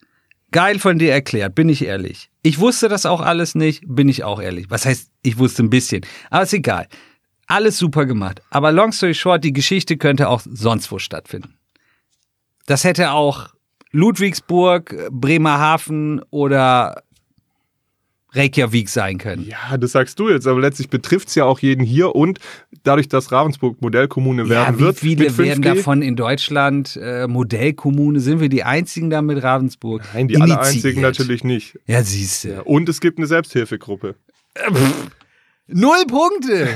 Geil 0.50 0.78
von 0.78 0.98
dir 0.98 1.12
erklärt, 1.12 1.54
bin 1.54 1.68
ich 1.68 1.84
ehrlich. 1.84 2.28
Ich 2.42 2.58
wusste 2.58 2.88
das 2.88 3.06
auch 3.06 3.22
alles 3.22 3.54
nicht, 3.54 3.84
bin 3.86 4.08
ich 4.08 4.22
auch 4.22 4.40
ehrlich. 4.40 4.66
Was 4.68 4.84
heißt, 4.84 5.10
ich 5.22 5.38
wusste 5.38 5.62
ein 5.62 5.70
bisschen. 5.70 6.04
Aber 6.28 6.42
ist 6.42 6.52
egal. 6.52 6.88
Alles 7.46 7.78
super 7.78 8.04
gemacht. 8.04 8.42
Aber 8.50 8.70
long 8.70 8.92
story 8.92 9.14
short, 9.14 9.44
die 9.44 9.52
Geschichte 9.52 9.96
könnte 9.96 10.28
auch 10.28 10.42
sonst 10.44 10.90
wo 10.92 10.98
stattfinden. 10.98 11.54
Das 12.66 12.84
hätte 12.84 13.12
auch 13.12 13.48
Ludwigsburg, 13.92 15.08
Bremerhaven 15.10 16.20
oder 16.30 17.02
Reykjavik 18.34 18.88
sein 18.88 19.18
können. 19.18 19.46
Ja, 19.46 19.76
das 19.76 19.92
sagst 19.92 20.18
du 20.18 20.28
jetzt, 20.28 20.46
aber 20.46 20.60
letztlich 20.60 20.88
betrifft 20.88 21.28
es 21.28 21.34
ja 21.34 21.44
auch 21.44 21.58
jeden 21.58 21.84
hier 21.84 22.14
und 22.14 22.38
dadurch, 22.82 23.08
dass 23.08 23.30
Ravensburg 23.30 23.80
Modellkommune 23.82 24.48
werden 24.48 24.76
ja, 24.76 24.80
wird. 24.80 25.02
Wie 25.02 25.16
viele 25.16 25.36
werden 25.38 25.62
davon 25.62 26.02
in 26.02 26.16
Deutschland 26.16 26.98
äh, 27.00 27.26
Modellkommune? 27.26 28.20
Sind 28.20 28.40
wir 28.40 28.48
die 28.48 28.64
einzigen 28.64 29.10
da 29.10 29.22
mit 29.22 29.42
Ravensburg? 29.42 30.02
Nein, 30.14 30.28
die 30.28 30.40
alle 30.40 30.58
einzigen 30.58 31.00
natürlich 31.02 31.44
nicht. 31.44 31.78
Ja, 31.86 32.02
siehst 32.02 32.44
du. 32.44 32.62
Und 32.62 32.88
es 32.88 33.00
gibt 33.00 33.18
eine 33.18 33.26
Selbsthilfegruppe. 33.26 34.14
Äh, 34.54 34.70
null 35.66 36.04
Punkte! 36.06 36.68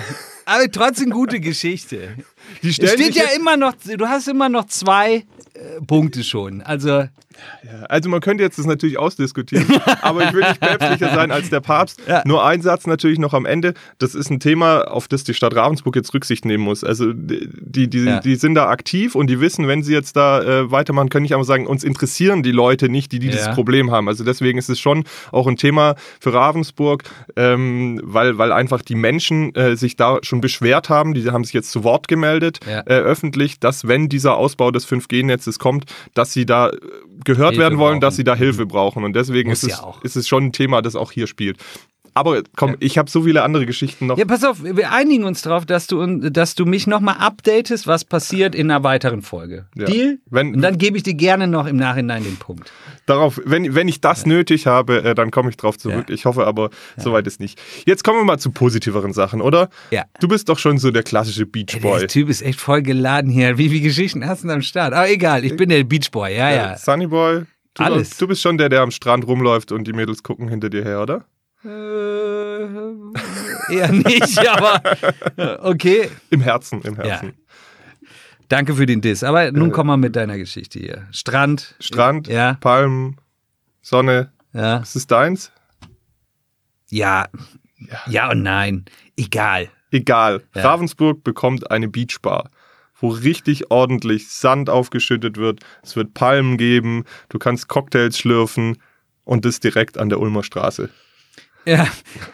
aber 0.47 0.71
trotzdem 0.71 1.11
gute 1.11 1.41
Geschichte. 1.41 2.17
Die 2.63 2.73
steht 2.73 3.15
ja 3.15 3.25
immer 3.37 3.57
noch, 3.57 3.75
du 3.75 4.07
hast 4.07 4.29
immer 4.29 4.49
noch 4.49 4.67
zwei 4.67 5.25
äh, 5.55 5.81
Punkte 5.87 6.25
schon. 6.25 6.63
Also 6.63 7.05
ja, 7.65 7.87
also 7.87 8.09
man 8.09 8.21
könnte 8.21 8.43
jetzt 8.43 8.59
das 8.59 8.67
natürlich 8.67 8.99
ausdiskutieren, 8.99 9.67
aber 10.03 10.25
ich 10.25 10.33
will 10.33 10.43
nicht 10.43 10.61
päpstlicher 10.61 11.15
sein 11.15 11.31
als 11.31 11.51
der 11.51 11.61
Papst. 11.61 12.01
Ja. 12.07 12.23
Nur 12.27 12.45
ein 12.45 12.63
Satz 12.63 12.87
natürlich 12.87 13.19
noch 13.19 13.35
am 13.35 13.47
Ende. 13.47 13.75
Das 13.99 14.15
ist 14.15 14.31
ein 14.31 14.41
Thema, 14.41 14.83
auf 14.83 15.09
das 15.09 15.25
die 15.25 15.35
Stadt 15.35 15.55
Ravensburg 15.55 15.97
jetzt 15.97 16.13
Rücksicht 16.15 16.45
nehmen 16.45 16.65
muss. 16.65 16.85
Also 16.85 17.13
die, 17.13 17.89
die, 17.89 18.05
ja. 18.05 18.21
die 18.21 18.37
sind 18.37 18.55
da 18.55 18.69
aktiv 18.69 19.15
und 19.15 19.29
die 19.29 19.41
wissen, 19.41 19.69
wenn 19.69 19.83
sie 19.83 19.93
jetzt 19.93 20.17
da 20.17 20.43
äh, 20.43 20.71
weitermachen, 20.71 21.09
können 21.09 21.27
ich 21.27 21.35
aber 21.35 21.45
sagen, 21.45 21.67
uns 21.67 21.85
interessieren 21.85 22.43
die 22.43 22.53
Leute 22.53 22.89
nicht, 22.89 23.13
die, 23.13 23.19
die 23.19 23.29
dieses 23.29 23.51
Problem 23.53 23.91
haben. 23.91 24.09
Also 24.09 24.25
deswegen 24.25 24.59
ist 24.59 24.69
es 24.69 24.79
schon 24.79 25.05
auch 25.33 25.47
ein 25.47 25.57
Thema 25.57 25.97
für 26.21 26.33
Ravensburg, 26.33 27.03
ähm, 27.37 28.01
weil, 28.03 28.39
weil 28.39 28.53
einfach 28.53 28.83
die 28.83 28.95
Menschen 28.95 29.55
äh, 29.55 29.77
sich 29.77 29.97
da 29.97 30.19
schon 30.23 30.41
beschwert 30.41 30.89
haben. 30.89 31.15
Die 31.15 31.31
haben 31.31 31.45
sich 31.45 31.55
jetzt 31.55 31.71
zu 31.71 31.85
Wort 31.85 32.09
gemeldet, 32.09 32.61
äh, 32.67 32.83
öffentlich, 32.83 33.61
dass 33.61 33.89
wenn 33.89 34.09
dieser 34.09 34.37
Ausbau 34.37 34.71
des 34.71 34.89
5G-Netzes 34.89 35.59
kommt, 35.59 35.87
dass 36.15 36.33
sie 36.33 36.47
da 36.47 36.71
äh, 36.71 36.77
gehört 37.25 37.51
Hilfe 37.51 37.63
werden 37.63 37.79
wollen, 37.79 37.95
brauchen. 37.95 38.01
dass 38.01 38.17
sie 38.17 38.25
da 38.25 38.35
Hilfe 38.35 38.65
mhm. 38.65 38.69
brauchen. 38.69 39.05
Und 39.05 39.15
deswegen 39.15 39.51
ist 39.51 39.63
es, 39.63 39.71
ja 39.71 39.95
ist 40.03 40.17
es 40.17 40.29
schon 40.29 40.45
ein 40.45 40.53
Thema, 40.53 40.83
das 40.83 40.97
auch 40.97 41.13
hier 41.13 41.27
spielt. 41.27 41.59
Aber 42.17 42.43
komm, 42.57 42.71
ja. 42.71 42.77
ich 42.81 42.97
habe 42.97 43.11
so 43.11 43.25
viele 43.25 43.43
andere 43.43 43.67
Geschichten 43.67 44.07
noch. 44.07 44.17
Ja, 44.17 44.25
pass 44.25 44.43
auf, 44.43 44.65
wir 44.65 44.91
einigen 44.91 45.25
uns 45.25 45.43
darauf, 45.43 45.67
dass 45.67 45.87
du, 45.87 46.31
dass 46.31 46.55
du 46.55 46.65
mich 46.65 46.87
nochmal 46.87 47.17
updatest, 47.19 47.87
was 47.87 48.07
passiert 48.07 48.55
in 48.55 48.71
einer 48.71 48.83
weiteren 48.83 49.21
Folge. 49.21 49.67
Ja. 49.77 49.85
Deal? 49.85 50.19
Wenn, 50.31 50.55
Und 50.55 50.63
dann 50.63 50.79
gebe 50.79 50.97
ich 50.97 51.03
dir 51.03 51.13
gerne 51.13 51.47
noch 51.47 51.67
im 51.67 51.77
Nachhinein 51.77 52.25
den 52.25 52.39
Punkt. 52.39 52.73
Darauf, 53.05 53.39
wenn, 53.45 53.75
wenn 53.75 53.87
ich 53.87 54.01
das 54.01 54.23
ja. 54.23 54.29
nötig 54.29 54.67
habe, 54.67 55.05
äh, 55.05 55.15
dann 55.15 55.31
komme 55.31 55.51
ich 55.51 55.59
drauf 55.59 55.77
zurück. 55.77 56.07
Ich 56.09 56.25
hoffe 56.25 56.47
aber, 56.47 56.71
soweit 56.97 57.27
ist 57.27 57.39
nicht. 57.39 57.61
Jetzt 57.85 58.03
kommen 58.03 58.19
wir 58.21 58.25
mal 58.25 58.39
zu 58.39 58.51
positiveren 58.51 59.13
Sachen, 59.13 59.43
oder? 59.43 59.69
Ja. 59.91 60.05
Du 60.19 60.27
bist 60.27 60.49
doch 60.49 60.59
schon 60.59 60.79
so 60.79 60.91
der 60.91 61.03
klassische 61.03 61.45
Beachboy. 61.45 61.99
Der 61.99 62.09
Typ 62.09 62.31
ist 62.31 62.41
echt 62.41 62.59
voll 62.59 62.81
geladen 62.81 63.31
hier. 63.31 63.59
Wie 63.59 63.69
viele 63.69 63.83
Geschichten 63.83 64.27
hast 64.27 64.43
du 64.43 64.49
am 64.49 64.63
Start? 64.63 64.95
Aber 64.95 65.11
egal, 65.11 65.45
ich 65.45 65.55
bin 65.55 65.69
der 65.69 65.85
Beachboy, 65.85 66.35
ja, 66.35 66.51
ja. 66.51 66.79
Sunnyboy. 66.79 67.43
Du, 67.75 67.83
Alles. 67.83 68.17
Du 68.17 68.27
bist 68.27 68.41
schon 68.41 68.57
der, 68.57 68.71
der 68.71 68.81
am 68.81 68.91
Strand 68.91 69.27
rumläuft 69.27 69.71
und 69.71 69.87
die 69.87 69.93
Mädels 69.93 70.23
gucken 70.23 70.49
hinter 70.49 70.71
dir 70.71 70.83
her, 70.83 71.03
oder? 71.03 71.27
Äh, 71.67 72.63
eher 73.75 73.93
nicht, 73.93 74.39
aber 74.49 74.81
okay. 75.63 76.09
Im 76.31 76.41
Herzen, 76.41 76.81
im 76.83 76.97
Herzen. 76.97 77.27
Ja. 77.27 77.33
Danke 78.49 78.75
für 78.75 78.87
den 78.87 79.01
Diss. 79.01 79.25
Aber 79.25 79.51
nun 79.51 79.71
äh, 79.71 79.73
komm 79.73 79.89
mal 79.89 79.97
mit 79.97 80.15
deiner 80.15 80.39
Geschichte 80.39 80.79
hier. 80.79 81.09
Strand. 81.11 81.75
Strand, 81.81 82.29
ja. 82.29 82.55
Palmen, 82.61 83.17
Sonne. 83.83 84.33
Ja. 84.53 84.79
Ist 84.79 84.95
es 84.97 85.07
deins? 85.07 85.51
Ja. 86.89 87.27
ja. 87.79 87.99
Ja 88.07 88.31
und 88.31 88.43
nein. 88.43 88.85
Egal. 89.17 89.69
Egal. 89.91 90.43
Ja. 90.55 90.63
Ravensburg 90.63 91.25
bekommt 91.25 91.71
eine 91.71 91.89
Beachbar 91.89 92.51
wo 92.99 93.09
richtig 93.09 93.71
ordentlich 93.71 94.29
Sand 94.29 94.71
aufgeschüttet 94.71 95.37
wird. 95.37 95.61
Es 95.83 95.97
wird 95.97 96.15
Palmen 96.15 96.57
geben, 96.57 97.05
du 97.29 97.39
kannst 97.39 97.69
Cocktails 97.69 98.19
schlürfen 98.19 98.79
und 99.25 99.45
das 99.45 99.61
direkt 99.61 99.99
an 99.99 100.09
der 100.09 100.21
Ulmer 100.21 100.43
Straße. 100.43 100.91
Ja, 101.67 101.89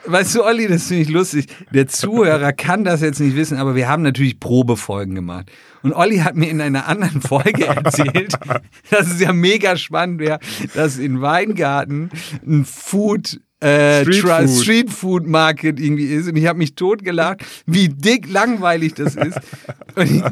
weißt 0.05 0.35
du, 0.35 0.45
Olli, 0.45 0.68
das 0.68 0.88
finde 0.88 1.03
ich 1.05 1.09
lustig. 1.09 1.47
Der 1.73 1.88
Zuhörer 1.88 2.53
kann 2.53 2.85
das 2.85 3.01
jetzt 3.01 3.18
nicht 3.18 3.35
wissen, 3.35 3.57
aber 3.57 3.75
wir 3.75 3.88
haben 3.88 4.03
natürlich 4.03 4.38
Probefolgen 4.38 5.14
gemacht. 5.14 5.51
Und 5.83 5.95
Olli 5.95 6.18
hat 6.18 6.37
mir 6.37 6.51
in 6.51 6.61
einer 6.61 6.87
anderen 6.87 7.23
Folge 7.23 7.66
erzählt, 7.66 8.35
dass 8.90 9.11
es 9.11 9.21
ja 9.21 9.33
mega 9.33 9.77
spannend 9.77 10.21
wäre, 10.21 10.38
dass 10.75 10.99
in 10.99 11.23
Weingarten 11.23 12.11
ein 12.47 12.66
Food 12.66 13.40
äh, 13.62 14.03
Street, 14.03 14.22
Food. 14.22 14.62
Street 14.62 14.90
Food 14.90 15.27
Market 15.27 15.79
irgendwie 15.79 16.07
ist. 16.07 16.29
Und 16.29 16.37
ich 16.37 16.46
habe 16.46 16.59
mich 16.59 16.75
totgelacht, 16.75 17.44
wie 17.66 17.88
dick 17.88 18.31
langweilig 18.31 18.94
das 18.94 19.14
ist. 19.14 19.38
Und 19.94 20.11
ich, 20.11 20.22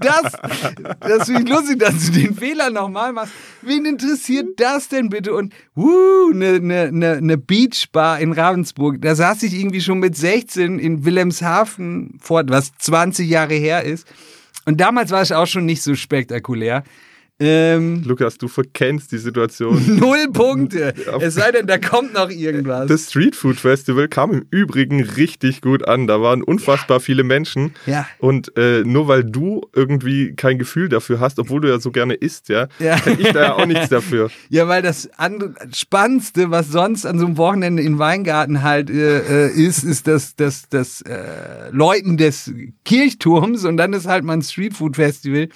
das, 0.00 0.32
das 1.00 1.26
finde 1.26 1.42
ich 1.42 1.48
lustig, 1.48 1.78
dass 1.78 2.06
du 2.06 2.12
den 2.12 2.34
Fehler 2.34 2.70
nochmal 2.70 3.12
machst. 3.12 3.32
Wen 3.62 3.84
interessiert 3.84 4.48
das 4.58 4.88
denn 4.88 5.08
bitte? 5.10 5.34
Und 5.34 5.52
wuh, 5.74 6.30
eine 6.32 6.60
ne, 6.60 6.90
ne, 6.90 7.20
ne 7.20 7.38
Beachbar 7.38 8.20
in 8.20 8.32
Ravensburg. 8.32 9.00
Da 9.00 9.14
saß 9.14 9.42
ich 9.44 9.54
irgendwie 9.54 9.80
schon 9.80 9.98
mit 9.98 10.16
16 10.16 10.78
in 10.78 11.04
Wilhelmshaven 11.04 12.18
fort, 12.20 12.50
was 12.50 12.72
20 12.78 13.28
Jahre 13.28 13.54
her 13.54 13.84
ist. 13.84 14.06
Und 14.64 14.80
damals 14.80 15.10
war 15.10 15.22
es 15.22 15.32
auch 15.32 15.46
schon 15.46 15.66
nicht 15.66 15.82
so 15.82 15.94
spektakulär. 15.94 16.84
Ähm, 17.44 18.02
Lukas, 18.04 18.38
du 18.38 18.46
verkennst 18.46 19.10
die 19.10 19.18
Situation. 19.18 19.82
Null 19.98 20.28
Punkte. 20.32 20.94
Es 21.20 21.34
sei 21.34 21.50
denn, 21.50 21.66
da 21.66 21.78
kommt 21.78 22.14
noch 22.14 22.30
irgendwas. 22.30 22.86
Das 22.86 23.08
Street 23.08 23.34
Food 23.34 23.56
Festival 23.56 24.06
kam 24.06 24.32
im 24.32 24.46
Übrigen 24.50 25.02
richtig 25.02 25.60
gut 25.60 25.86
an. 25.88 26.06
Da 26.06 26.22
waren 26.22 26.42
unfassbar 26.42 26.98
ja. 26.98 27.00
viele 27.00 27.24
Menschen. 27.24 27.74
Ja. 27.86 28.06
Und 28.18 28.56
äh, 28.56 28.82
nur 28.84 29.08
weil 29.08 29.24
du 29.24 29.62
irgendwie 29.74 30.34
kein 30.36 30.58
Gefühl 30.58 30.88
dafür 30.88 31.18
hast, 31.18 31.40
obwohl 31.40 31.60
du 31.60 31.68
ja 31.68 31.80
so 31.80 31.90
gerne 31.90 32.14
isst, 32.14 32.48
ja, 32.48 32.68
ja. 32.78 32.96
kann 32.96 33.18
ich 33.18 33.32
da 33.32 33.42
ja 33.42 33.54
auch 33.54 33.66
nichts 33.66 33.88
dafür. 33.88 34.30
Ja, 34.48 34.68
weil 34.68 34.82
das 34.82 35.08
Spannendste, 35.74 36.50
was 36.50 36.68
sonst 36.68 37.06
an 37.06 37.18
so 37.18 37.26
einem 37.26 37.36
Wochenende 37.38 37.82
in 37.82 37.98
Weingarten 37.98 38.62
halt 38.62 38.90
äh, 38.90 39.46
äh, 39.46 39.50
ist, 39.50 39.82
ist 39.82 40.06
das, 40.06 40.36
das, 40.36 40.68
das 40.68 41.00
äh, 41.02 41.70
Läuten 41.70 42.16
des 42.16 42.52
Kirchturms 42.84 43.64
und 43.64 43.76
dann 43.78 43.92
ist 43.92 44.06
halt 44.06 44.24
mal 44.24 44.34
ein 44.34 44.42
Street 44.42 44.74
Food 44.74 44.96
Festival. 44.96 45.48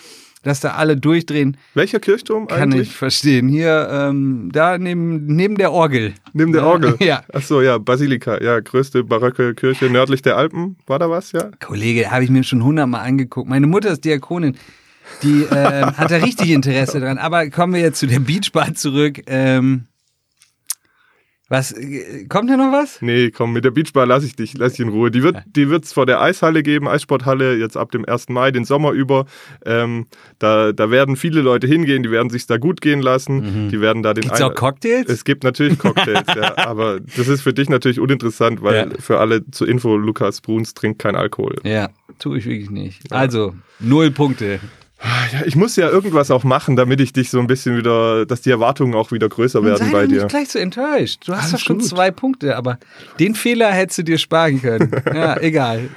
Dass 0.46 0.60
da 0.60 0.74
alle 0.74 0.96
durchdrehen. 0.96 1.56
Welcher 1.74 1.98
Kirchturm 1.98 2.46
Kann 2.46 2.72
eigentlich? 2.72 2.90
ich 2.90 2.96
verstehen. 2.96 3.48
Hier, 3.48 3.88
ähm, 3.90 4.48
da 4.52 4.78
neben, 4.78 5.26
neben 5.26 5.56
der 5.56 5.72
Orgel. 5.72 6.14
Neben 6.34 6.52
der 6.52 6.64
Orgel? 6.64 6.94
ja. 7.00 7.24
Achso, 7.32 7.60
ja, 7.60 7.78
Basilika, 7.78 8.40
ja, 8.40 8.60
größte 8.60 9.02
barocke 9.02 9.54
Kirche 9.56 9.90
nördlich 9.90 10.22
der 10.22 10.36
Alpen. 10.36 10.76
War 10.86 11.00
da 11.00 11.10
was, 11.10 11.32
ja? 11.32 11.50
Kollege, 11.58 12.12
habe 12.12 12.22
ich 12.22 12.30
mir 12.30 12.44
schon 12.44 12.62
hundertmal 12.62 13.04
angeguckt. 13.04 13.48
Meine 13.48 13.66
Mutter 13.66 13.90
ist 13.90 14.04
Diakonin. 14.04 14.56
Die 15.24 15.42
äh, 15.42 15.82
hat 15.82 16.12
da 16.12 16.16
richtig 16.16 16.50
Interesse 16.50 17.00
dran. 17.00 17.18
Aber 17.18 17.50
kommen 17.50 17.74
wir 17.74 17.80
jetzt 17.80 17.98
zu 17.98 18.06
der 18.06 18.20
Beachbar 18.20 18.72
zurück. 18.74 19.22
Ähm, 19.26 19.86
was, 21.48 21.70
äh, 21.72 22.26
kommt 22.28 22.50
da 22.50 22.56
noch 22.56 22.72
was? 22.72 23.00
Nee, 23.02 23.30
komm, 23.30 23.52
mit 23.52 23.64
der 23.64 23.70
Beachbar 23.70 24.04
lasse 24.04 24.26
ich 24.26 24.34
dich, 24.34 24.58
lass 24.58 24.74
ich 24.74 24.80
in 24.80 24.88
Ruhe. 24.88 25.12
Die 25.12 25.22
wird 25.22 25.36
die 25.46 25.70
wird's 25.70 25.92
vor 25.92 26.04
der 26.04 26.20
Eishalle 26.20 26.64
geben, 26.64 26.88
Eissporthalle, 26.88 27.56
jetzt 27.56 27.76
ab 27.76 27.92
dem 27.92 28.04
1. 28.04 28.30
Mai, 28.30 28.50
den 28.50 28.64
Sommer 28.64 28.90
über. 28.90 29.26
Ähm, 29.64 30.06
da, 30.40 30.72
da 30.72 30.90
werden 30.90 31.14
viele 31.14 31.42
Leute 31.42 31.68
hingehen, 31.68 32.02
die 32.02 32.10
werden 32.10 32.30
sich 32.30 32.46
da 32.46 32.56
gut 32.56 32.80
gehen 32.80 33.00
lassen. 33.00 33.66
Mhm. 33.66 33.68
Die 33.68 33.80
werden 33.80 34.02
da 34.02 34.12
den 34.12 34.22
Gibt's 34.22 34.42
auch 34.42 34.54
Cocktails? 34.54 35.08
Es 35.08 35.24
gibt 35.24 35.44
natürlich 35.44 35.78
Cocktails, 35.78 36.26
ja. 36.34 36.56
Aber 36.66 36.98
das 37.00 37.28
ist 37.28 37.42
für 37.42 37.52
dich 37.52 37.68
natürlich 37.68 38.00
uninteressant, 38.00 38.62
weil 38.62 38.74
ja. 38.74 38.98
für 38.98 39.20
alle 39.20 39.48
zur 39.50 39.68
Info, 39.68 39.96
Lukas 39.96 40.40
Bruns 40.40 40.74
trinkt 40.74 40.98
kein 40.98 41.14
Alkohol. 41.14 41.56
Ja, 41.62 41.90
tue 42.18 42.38
ich 42.38 42.46
wirklich 42.46 42.70
nicht. 42.70 43.12
Also, 43.12 43.54
null 43.78 44.10
Punkte. 44.10 44.58
Ja, 45.32 45.42
ich 45.44 45.56
muss 45.56 45.76
ja 45.76 45.88
irgendwas 45.88 46.30
auch 46.30 46.44
machen, 46.44 46.76
damit 46.76 47.00
ich 47.00 47.12
dich 47.12 47.30
so 47.30 47.38
ein 47.38 47.46
bisschen 47.46 47.76
wieder, 47.76 48.26
dass 48.26 48.40
die 48.40 48.50
Erwartungen 48.50 48.94
auch 48.94 49.12
wieder 49.12 49.28
größer 49.28 49.62
werden 49.62 49.86
sei 49.86 49.92
bei 49.92 50.06
dir. 50.06 50.22
Nicht 50.22 50.28
gleich 50.28 50.48
so 50.48 50.58
enttäuscht. 50.58 51.22
Du 51.26 51.34
hast 51.34 51.52
doch 51.52 51.58
schon 51.58 51.78
gut. 51.78 51.86
zwei 51.86 52.10
Punkte, 52.10 52.56
aber 52.56 52.78
den 53.18 53.34
Fehler 53.34 53.70
hättest 53.72 53.98
du 53.98 54.02
dir 54.02 54.18
sparen 54.18 54.60
können. 54.60 54.90
ja, 55.14 55.38
egal. 55.40 55.88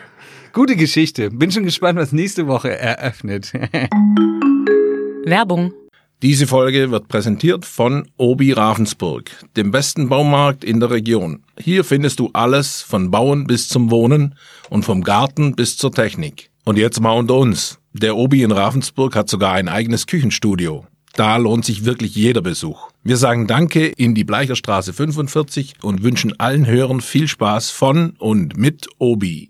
Gute 0.53 0.75
Geschichte. 0.75 1.29
Bin 1.29 1.51
schon 1.51 1.63
gespannt, 1.63 1.99
was 1.99 2.11
nächste 2.11 2.47
Woche 2.47 2.77
eröffnet. 2.77 3.53
Werbung. 5.25 5.73
Diese 6.21 6.47
Folge 6.47 6.91
wird 6.91 7.07
präsentiert 7.07 7.63
von 7.63 8.09
Obi 8.17 8.51
Ravensburg, 8.51 9.31
dem 9.55 9.71
besten 9.71 10.09
Baumarkt 10.09 10.65
in 10.65 10.81
der 10.81 10.89
Region. 10.89 11.43
Hier 11.57 11.85
findest 11.85 12.19
du 12.19 12.29
alles 12.33 12.81
von 12.81 13.09
Bauen 13.09 13.47
bis 13.47 13.69
zum 13.69 13.89
Wohnen 13.89 14.35
und 14.69 14.83
vom 14.83 15.01
Garten 15.01 15.55
bis 15.55 15.77
zur 15.77 15.93
Technik. 15.93 16.49
Und 16.65 16.77
jetzt 16.77 16.99
mal 16.99 17.13
unter 17.13 17.35
uns. 17.35 17.78
Der 17.93 18.15
Obi 18.15 18.43
in 18.43 18.51
Ravensburg 18.51 19.15
hat 19.15 19.29
sogar 19.29 19.53
ein 19.53 19.67
eigenes 19.67 20.05
Küchenstudio. 20.05 20.85
Da 21.15 21.37
lohnt 21.37 21.65
sich 21.65 21.85
wirklich 21.85 22.13
jeder 22.15 22.41
Besuch. 22.41 22.91
Wir 23.03 23.17
sagen 23.17 23.47
Danke 23.47 23.87
in 23.87 24.13
die 24.13 24.23
Bleicherstraße 24.23 24.93
45 24.93 25.73
und 25.81 26.03
wünschen 26.03 26.39
allen 26.39 26.67
Hörern 26.67 27.01
viel 27.01 27.27
Spaß 27.27 27.71
von 27.71 28.11
und 28.19 28.55
mit 28.57 28.87
Obi. 28.99 29.49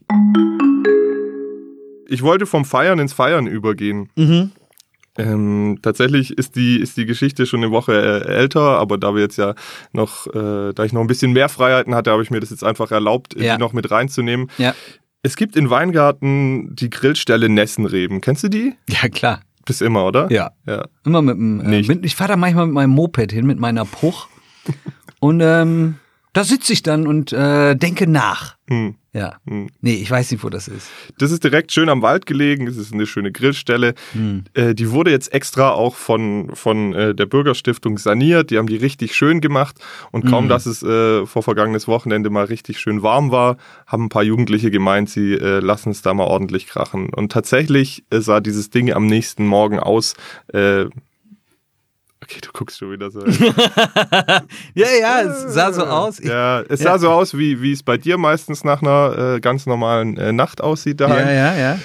Ich 2.08 2.22
wollte 2.22 2.46
vom 2.46 2.64
Feiern 2.64 3.00
ins 3.00 3.12
Feiern 3.12 3.46
übergehen. 3.46 4.10
Mhm. 4.16 4.52
Ähm, 5.18 5.80
tatsächlich 5.82 6.32
ist 6.38 6.56
die, 6.56 6.78
ist 6.78 6.96
die 6.96 7.06
Geschichte 7.06 7.46
schon 7.46 7.62
eine 7.62 7.72
Woche 7.72 8.26
älter, 8.26 8.62
aber 8.62 8.98
da 8.98 9.14
wir 9.16 9.22
jetzt 9.22 9.38
ja 9.38 9.54
noch, 9.92 10.28
äh, 10.28 10.72
da 10.74 10.86
ich 10.86 10.94
noch 10.94 11.02
ein 11.02 11.08
bisschen 11.08 11.34
mehr 11.34 11.50
Freiheiten 11.50 11.94
hatte, 11.94 12.12
habe 12.12 12.24
ich 12.24 12.32
mir 12.32 12.40
das 12.40 12.52
jetzt 12.52 12.64
einfach 12.64 12.90
erlaubt, 12.92 13.36
ja. 13.38 13.58
die 13.58 13.60
noch 13.60 13.74
mit 13.74 13.92
reinzunehmen. 13.92 14.50
Ja. 14.58 14.74
Es 15.22 15.36
gibt 15.36 15.58
in 15.58 15.70
Weingarten 15.70 16.76
die 16.76 16.90
Grillstelle 16.90 17.50
Nessenreben. 17.50 18.22
Kennst 18.22 18.44
du 18.44 18.48
die? 18.48 18.76
Ja, 18.88 19.10
klar. 19.10 19.42
Bis 19.66 19.82
immer, 19.82 20.06
oder? 20.06 20.32
Ja. 20.32 20.52
ja. 20.66 20.86
Immer 21.06 21.22
mit 21.22 21.36
dem. 21.36 21.60
Äh, 21.60 21.82
mit, 21.82 22.06
ich 22.06 22.16
fahre 22.16 22.30
da 22.30 22.38
manchmal 22.38 22.68
mit 22.68 22.76
meinem 22.76 22.92
Moped 22.92 23.32
hin, 23.32 23.46
mit 23.46 23.60
meiner 23.60 23.84
Bruch. 23.84 24.30
und 25.20 25.42
ähm, 25.42 25.96
da 26.32 26.44
sitze 26.44 26.72
ich 26.72 26.84
dann 26.84 27.06
und 27.06 27.34
äh, 27.34 27.76
denke 27.76 28.08
nach. 28.08 28.56
Hm. 28.70 28.96
Ja. 29.12 29.38
Hm. 29.48 29.70
Nee, 29.82 29.96
ich 29.96 30.10
weiß 30.12 30.32
nicht, 30.32 30.44
wo 30.44 30.50
das 30.50 30.68
ist. 30.68 30.90
Das 31.18 31.32
ist 31.32 31.44
direkt 31.44 31.72
schön 31.72 31.90
am 31.90 32.02
Wald 32.02 32.26
gelegen. 32.26 32.68
Es 32.68 32.78
ist 32.78 32.94
eine 32.94 33.08
schöne 33.08 33.32
Grillstelle. 33.32 33.96
Hm. 34.14 34.44
Äh, 34.54 34.76
die 34.76 34.92
wurde 34.92 35.10
jetzt 35.10 35.34
extra 35.34 35.72
auch 35.72 35.96
von, 35.96 36.52
von 36.54 36.94
äh, 36.94 37.16
der 37.16 37.26
Bürgerstiftung 37.26 37.98
saniert. 37.98 38.52
Die 38.52 38.58
haben 38.58 38.68
die 38.68 38.76
richtig 38.76 39.16
schön 39.16 39.42
gemacht. 39.42 39.78
Und 40.12 40.26
kaum, 40.26 40.44
hm. 40.44 40.50
dass 40.50 40.66
es 40.68 40.84
äh, 40.84 41.26
vor 41.26 41.42
vergangenes 41.42 41.88
Wochenende 41.88 42.30
mal 42.30 42.46
richtig 42.46 42.80
schön 42.80 43.02
warm 43.02 43.32
war, 43.32 43.58
haben 43.88 44.06
ein 44.06 44.10
paar 44.10 44.24
Jugendliche 44.24 44.70
gemeint, 44.70 45.10
sie 45.10 45.34
äh, 45.34 45.60
lassen 45.60 45.90
es 45.90 46.02
da 46.04 46.14
mal 46.14 46.26
ordentlich 46.26 46.68
krachen. 46.68 47.10
Und 47.12 47.32
tatsächlich 47.32 48.04
äh, 48.12 48.20
sah 48.20 48.42
dieses 48.42 48.70
Ding 48.70 48.94
am 48.94 49.08
nächsten 49.08 49.48
Morgen 49.48 49.80
aus 49.80 50.14
äh, 50.54 50.86
Okay, 52.30 52.42
du 52.44 52.52
guckst 52.54 52.78
schon 52.78 52.92
wieder 52.92 53.10
so. 53.10 53.26
ja, 54.76 54.88
ja, 55.02 55.22
es 55.22 55.52
sah 55.52 55.74
so 55.74 55.84
aus. 55.84 56.20
ja, 56.24 56.62
es 56.70 56.80
sah 56.80 56.92
ja. 56.92 57.00
so 57.00 57.10
aus, 57.10 57.36
wie, 57.36 57.60
wie 57.64 57.72
es 57.72 57.82
bei 57.82 57.98
dir 57.98 58.20
meistens 58.20 58.64
nach 58.64 58.84
einer 58.84 59.36
äh, 59.36 59.40
ganz 59.40 59.66
normalen 59.66 60.16
äh, 60.18 60.32
Nacht 60.32 60.62
aussieht 60.62 61.02
daheim. 61.02 61.26
Ja, 61.26 61.34
ja, 61.34 61.58
ja. 61.58 61.80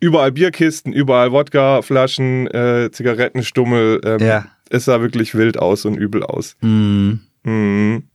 Überall 0.00 0.32
Bierkisten, 0.32 0.92
überall 0.92 1.30
Wodkaflaschen, 1.30 2.48
äh, 2.48 2.90
Zigarettenstummel. 2.90 4.00
Ähm, 4.04 4.18
ja. 4.18 4.46
Es 4.68 4.86
sah 4.86 5.00
wirklich 5.00 5.36
wild 5.36 5.58
aus 5.60 5.84
und 5.84 5.94
übel 5.94 6.24
aus. 6.24 6.56
Mhm. 6.60 7.20
Mhm. 7.44 8.08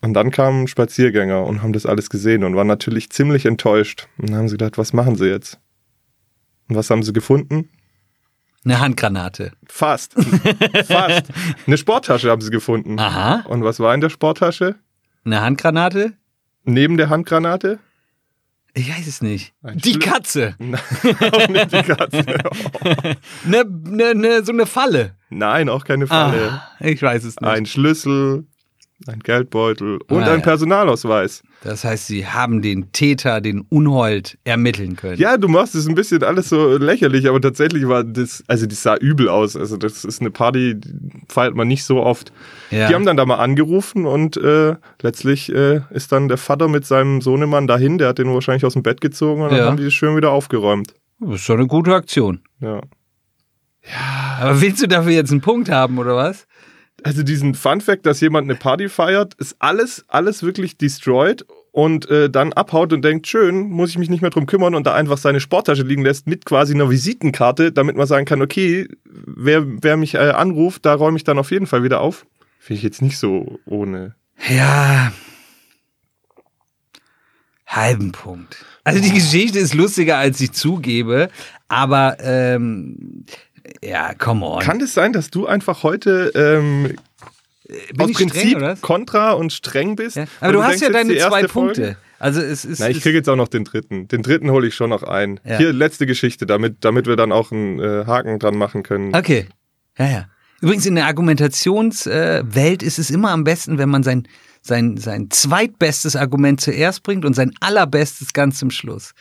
Und 0.00 0.14
dann 0.14 0.30
kamen 0.30 0.66
Spaziergänger 0.66 1.44
und 1.44 1.62
haben 1.62 1.74
das 1.74 1.84
alles 1.84 2.08
gesehen 2.08 2.42
und 2.42 2.56
waren 2.56 2.68
natürlich 2.68 3.10
ziemlich 3.10 3.44
enttäuscht. 3.44 4.08
Und 4.16 4.30
dann 4.30 4.38
haben 4.38 4.48
sie 4.48 4.56
gedacht, 4.56 4.78
was 4.78 4.94
machen 4.94 5.16
sie 5.16 5.26
jetzt? 5.26 5.58
Und 6.70 6.76
was 6.76 6.88
haben 6.88 7.02
sie 7.02 7.12
gefunden? 7.12 7.68
Eine 8.64 8.80
Handgranate. 8.80 9.52
Fast. 9.66 10.14
Fast. 10.86 11.26
Eine 11.66 11.78
Sporttasche 11.78 12.30
haben 12.30 12.40
sie 12.40 12.50
gefunden. 12.50 12.98
Aha. 12.98 13.44
Und 13.48 13.64
was 13.64 13.80
war 13.80 13.94
in 13.94 14.00
der 14.00 14.10
Sporttasche? 14.10 14.76
Eine 15.24 15.40
Handgranate? 15.40 16.14
Neben 16.64 16.96
der 16.96 17.08
Handgranate? 17.08 17.78
Ich 18.74 18.90
weiß 18.90 19.06
es 19.06 19.22
nicht. 19.22 19.54
Ein 19.62 19.78
die 19.78 19.92
Schlü 19.92 20.00
Katze. 20.00 20.54
Nein, 20.58 20.80
auch 21.32 21.48
nicht 21.48 21.72
die 21.72 21.82
Katze. 21.82 22.24
ne, 23.44 23.64
ne, 23.64 24.14
ne, 24.14 24.44
so 24.44 24.52
eine 24.52 24.66
Falle. 24.66 25.16
Nein, 25.30 25.68
auch 25.68 25.84
keine 25.84 26.06
Falle. 26.06 26.52
Ah, 26.52 26.70
ich 26.80 27.02
weiß 27.02 27.24
es 27.24 27.40
nicht. 27.40 27.50
Ein 27.50 27.66
Schlüssel, 27.66 28.46
ein 29.08 29.20
Geldbeutel 29.20 29.98
und 30.08 30.22
ah, 30.22 30.32
ein 30.32 30.42
Personalausweis. 30.42 31.42
Das 31.64 31.84
heißt, 31.84 32.06
sie 32.06 32.26
haben 32.26 32.62
den 32.62 32.92
Täter, 32.92 33.40
den 33.40 33.62
Unhold, 33.68 34.38
ermitteln 34.44 34.96
können. 34.96 35.18
Ja, 35.18 35.36
du 35.36 35.48
machst 35.48 35.74
es 35.74 35.88
ein 35.88 35.94
bisschen 35.94 36.22
alles 36.22 36.50
so 36.50 36.76
lächerlich, 36.76 37.28
aber 37.28 37.40
tatsächlich 37.40 37.88
war 37.88 38.04
das, 38.04 38.44
also 38.46 38.66
das 38.66 38.82
sah 38.82 38.96
übel 38.96 39.28
aus. 39.28 39.56
Also 39.56 39.76
das 39.76 40.04
ist 40.04 40.20
eine 40.20 40.30
Party, 40.30 40.78
die 40.78 40.92
feiert 41.28 41.54
man 41.54 41.66
nicht 41.66 41.84
so 41.84 42.02
oft. 42.02 42.32
Ja. 42.70 42.88
Die 42.88 42.94
haben 42.94 43.06
dann 43.06 43.16
da 43.16 43.26
mal 43.26 43.36
angerufen 43.36 44.06
und 44.06 44.36
äh, 44.36 44.76
letztlich 45.02 45.52
äh, 45.52 45.80
ist 45.90 46.12
dann 46.12 46.28
der 46.28 46.38
Vater 46.38 46.68
mit 46.68 46.86
seinem 46.86 47.20
Sohnemann 47.20 47.66
dahin, 47.66 47.98
der 47.98 48.08
hat 48.08 48.18
den 48.18 48.32
wahrscheinlich 48.32 48.64
aus 48.64 48.74
dem 48.74 48.82
Bett 48.82 49.00
gezogen 49.00 49.42
und 49.42 49.50
dann 49.50 49.60
haben 49.62 49.76
die 49.76 49.84
das 49.84 49.94
schön 49.94 50.16
wieder 50.16 50.30
aufgeräumt. 50.30 50.94
Das 51.20 51.36
ist 51.36 51.40
schon 51.42 51.58
eine 51.58 51.66
gute 51.66 51.94
Aktion. 51.94 52.40
Ja. 52.60 52.80
Ja. 53.82 54.38
Aber 54.40 54.60
willst 54.60 54.82
du 54.82 54.86
dafür 54.86 55.12
jetzt 55.12 55.30
einen 55.30 55.40
Punkt 55.40 55.70
haben, 55.70 55.98
oder 55.98 56.14
was? 56.14 56.46
Also 57.04 57.22
diesen 57.22 57.54
Fun 57.54 57.80
Fact, 57.80 58.06
dass 58.06 58.20
jemand 58.20 58.50
eine 58.50 58.58
Party 58.58 58.88
feiert, 58.88 59.34
ist 59.34 59.56
alles, 59.58 60.04
alles 60.08 60.42
wirklich 60.42 60.76
destroyed 60.76 61.44
und 61.72 62.10
äh, 62.10 62.28
dann 62.28 62.52
abhaut 62.52 62.92
und 62.92 63.02
denkt, 63.02 63.26
schön, 63.26 63.70
muss 63.70 63.90
ich 63.90 63.98
mich 63.98 64.10
nicht 64.10 64.20
mehr 64.20 64.30
drum 64.30 64.46
kümmern 64.46 64.74
und 64.74 64.86
da 64.86 64.94
einfach 64.94 65.18
seine 65.18 65.40
Sporttasche 65.40 65.82
liegen 65.82 66.02
lässt 66.02 66.26
mit 66.26 66.44
quasi 66.44 66.74
einer 66.74 66.90
Visitenkarte, 66.90 67.72
damit 67.72 67.96
man 67.96 68.06
sagen 68.06 68.26
kann, 68.26 68.42
okay, 68.42 68.88
wer, 69.04 69.64
wer 69.82 69.96
mich 69.96 70.14
äh, 70.14 70.30
anruft, 70.30 70.86
da 70.86 70.94
räume 70.94 71.16
ich 71.16 71.24
dann 71.24 71.38
auf 71.38 71.50
jeden 71.50 71.66
Fall 71.66 71.82
wieder 71.82 72.00
auf. 72.00 72.26
Finde 72.58 72.78
ich 72.78 72.82
jetzt 72.82 73.02
nicht 73.02 73.18
so 73.18 73.60
ohne. 73.64 74.14
Ja. 74.48 75.12
Halben 77.66 78.12
Punkt. 78.12 78.64
Also 78.82 79.00
die 79.00 79.12
Geschichte 79.12 79.58
ist 79.58 79.74
lustiger, 79.74 80.16
als 80.16 80.40
ich 80.40 80.52
zugebe, 80.52 81.28
aber 81.68 82.16
ähm, 82.20 83.26
ja, 83.82 84.14
come 84.14 84.44
on. 84.44 84.62
Kann 84.62 84.80
es 84.80 84.94
sein, 84.94 85.12
dass 85.12 85.30
du 85.30 85.46
einfach 85.46 85.82
heute 85.82 86.32
ähm, 86.34 86.96
Bin 87.92 88.00
aus 88.00 88.12
Prinzip 88.12 88.58
streng, 88.58 88.80
kontra 88.80 89.32
und 89.32 89.52
streng 89.52 89.96
bist? 89.96 90.16
Ja. 90.16 90.24
Aber 90.40 90.52
du, 90.52 90.58
du 90.58 90.64
hast 90.64 90.80
ja 90.80 90.90
deine 90.90 91.16
zwei 91.16 91.42
Punkte. 91.44 91.82
Folge? 91.82 91.96
Also 92.18 92.40
es 92.40 92.64
ist. 92.64 92.80
Na, 92.80 92.88
ich 92.88 93.00
kriege 93.00 93.16
jetzt 93.16 93.28
auch 93.28 93.36
noch 93.36 93.48
den 93.48 93.64
dritten. 93.64 94.08
Den 94.08 94.22
dritten 94.22 94.50
hole 94.50 94.66
ich 94.66 94.74
schon 94.74 94.90
noch 94.90 95.02
ein. 95.02 95.38
Ja. 95.44 95.58
Hier 95.58 95.72
letzte 95.72 96.06
Geschichte, 96.06 96.46
damit, 96.46 96.78
damit 96.80 97.06
wir 97.06 97.16
dann 97.16 97.32
auch 97.32 97.52
einen 97.52 97.78
äh, 97.78 98.04
Haken 98.06 98.38
dran 98.38 98.56
machen 98.56 98.82
können. 98.82 99.14
Okay. 99.14 99.46
Ja, 99.98 100.06
ja. 100.06 100.28
Übrigens 100.60 100.86
in 100.86 100.96
der 100.96 101.06
Argumentationswelt 101.06 102.82
äh, 102.82 102.86
ist 102.86 102.98
es 102.98 103.10
immer 103.10 103.30
am 103.30 103.44
besten, 103.44 103.78
wenn 103.78 103.88
man 103.88 104.02
sein, 104.02 104.26
sein, 104.60 104.96
sein 104.96 105.30
zweitbestes 105.30 106.16
Argument 106.16 106.60
zuerst 106.60 107.04
bringt 107.04 107.24
und 107.24 107.34
sein 107.34 107.52
allerbestes 107.60 108.32
ganz 108.32 108.58
zum 108.58 108.72
Schluss. 108.72 109.12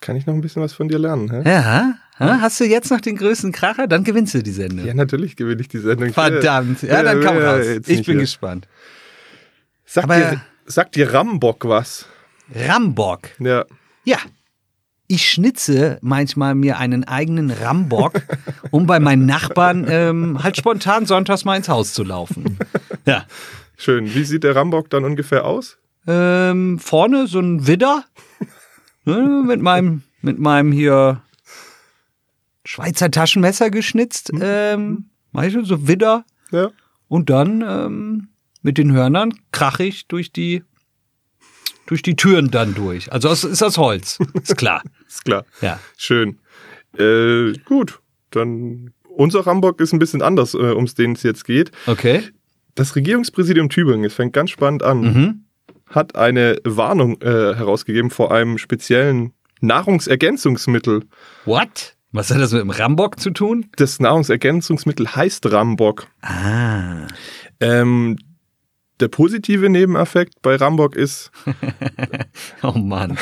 Kann 0.00 0.16
ich 0.16 0.26
noch 0.26 0.34
ein 0.34 0.40
bisschen 0.40 0.62
was 0.62 0.72
von 0.72 0.88
dir 0.88 0.98
lernen? 0.98 1.30
Hä? 1.30 1.48
Ja, 1.48 1.94
Hast 2.18 2.60
du 2.60 2.64
jetzt 2.64 2.90
noch 2.90 3.00
den 3.00 3.16
größten 3.16 3.52
Kracher? 3.52 3.86
Dann 3.86 4.04
gewinnst 4.04 4.34
du 4.34 4.42
die 4.42 4.50
Sendung. 4.50 4.86
Ja, 4.86 4.94
natürlich 4.94 5.36
gewinne 5.36 5.60
ich 5.60 5.68
die 5.68 5.78
Sendung. 5.78 6.12
Verdammt. 6.12 6.82
Ja, 6.82 7.02
dann 7.02 7.20
komm 7.22 7.38
raus. 7.38 7.64
Ich 7.86 8.04
bin 8.04 8.18
gespannt. 8.18 8.66
Sagt 9.84 10.10
dir, 10.10 10.40
sagt 10.66 10.96
dir 10.96 11.14
Rambock 11.14 11.66
was? 11.68 12.06
Rambock? 12.54 13.20
Ja. 13.38 13.64
Ja. 14.04 14.18
Ich 15.06 15.30
schnitze 15.30 15.98
manchmal 16.02 16.54
mir 16.54 16.78
einen 16.78 17.04
eigenen 17.04 17.50
Rambock, 17.50 18.20
um 18.70 18.86
bei 18.86 19.00
meinen 19.00 19.24
Nachbarn 19.24 19.86
ähm, 19.88 20.42
halt 20.42 20.58
spontan 20.58 21.06
sonntags 21.06 21.46
mal 21.46 21.56
ins 21.56 21.70
Haus 21.70 21.94
zu 21.94 22.04
laufen. 22.04 22.58
Ja. 23.06 23.24
Schön. 23.78 24.12
Wie 24.14 24.24
sieht 24.24 24.44
der 24.44 24.54
Rambock 24.54 24.90
dann 24.90 25.04
ungefähr 25.04 25.46
aus? 25.46 25.78
Ähm, 26.06 26.78
vorne 26.78 27.26
so 27.26 27.40
ein 27.40 27.66
Widder. 27.66 28.04
ne, 29.06 29.44
mit 29.46 29.62
meinem, 29.62 30.02
mit 30.20 30.38
meinem 30.38 30.72
hier 30.72 31.22
Schweizer 32.68 33.10
Taschenmesser 33.10 33.70
geschnitzt, 33.70 34.30
mhm. 34.30 34.40
ähm, 34.44 35.04
weißt 35.32 35.56
du, 35.56 35.64
so 35.64 35.88
Widder. 35.88 36.26
Ja. 36.50 36.70
Und 37.08 37.30
dann 37.30 37.64
ähm, 37.66 38.28
mit 38.60 38.76
den 38.76 38.92
Hörnern 38.92 39.32
krach 39.52 39.80
ich 39.80 40.06
durch 40.06 40.32
die 40.32 40.62
durch 41.86 42.02
die 42.02 42.14
Türen 42.14 42.50
dann 42.50 42.74
durch. 42.74 43.10
Also 43.10 43.30
es 43.30 43.42
ist 43.42 43.62
aus 43.62 43.78
Holz. 43.78 44.18
Ist 44.34 44.58
klar. 44.58 44.82
ist 45.08 45.24
klar. 45.24 45.46
Ja. 45.62 45.80
Schön. 45.96 46.40
Äh, 46.98 47.54
gut, 47.64 48.00
dann 48.32 48.92
unser 49.08 49.46
Rambock 49.46 49.80
ist 49.80 49.94
ein 49.94 49.98
bisschen 49.98 50.20
anders, 50.20 50.52
äh, 50.52 50.58
um 50.58 50.84
den 50.84 51.12
es 51.12 51.22
jetzt 51.22 51.46
geht. 51.46 51.72
Okay. 51.86 52.22
Das 52.74 52.94
Regierungspräsidium 52.94 53.70
Tübingen, 53.70 54.04
es 54.04 54.12
fängt 54.12 54.34
ganz 54.34 54.50
spannend 54.50 54.82
an, 54.82 55.00
mhm. 55.00 55.44
hat 55.86 56.16
eine 56.16 56.58
Warnung 56.64 57.18
äh, 57.22 57.54
herausgegeben 57.54 58.10
vor 58.10 58.30
einem 58.30 58.58
speziellen 58.58 59.32
Nahrungsergänzungsmittel. 59.62 61.04
What? 61.46 61.96
Was 62.10 62.30
hat 62.30 62.40
das 62.40 62.52
mit 62.52 62.62
dem 62.62 62.70
Rambock 62.70 63.20
zu 63.20 63.30
tun? 63.30 63.66
Das 63.76 64.00
Nahrungsergänzungsmittel 64.00 65.14
heißt 65.14 65.50
Rambock. 65.52 66.06
Ah. 66.22 67.06
Ähm, 67.60 68.16
der 69.00 69.08
positive 69.08 69.68
Nebeneffekt 69.68 70.40
bei 70.40 70.56
Rambock 70.56 70.96
ist. 70.96 71.30
oh 72.62 72.72
Mann. 72.72 73.18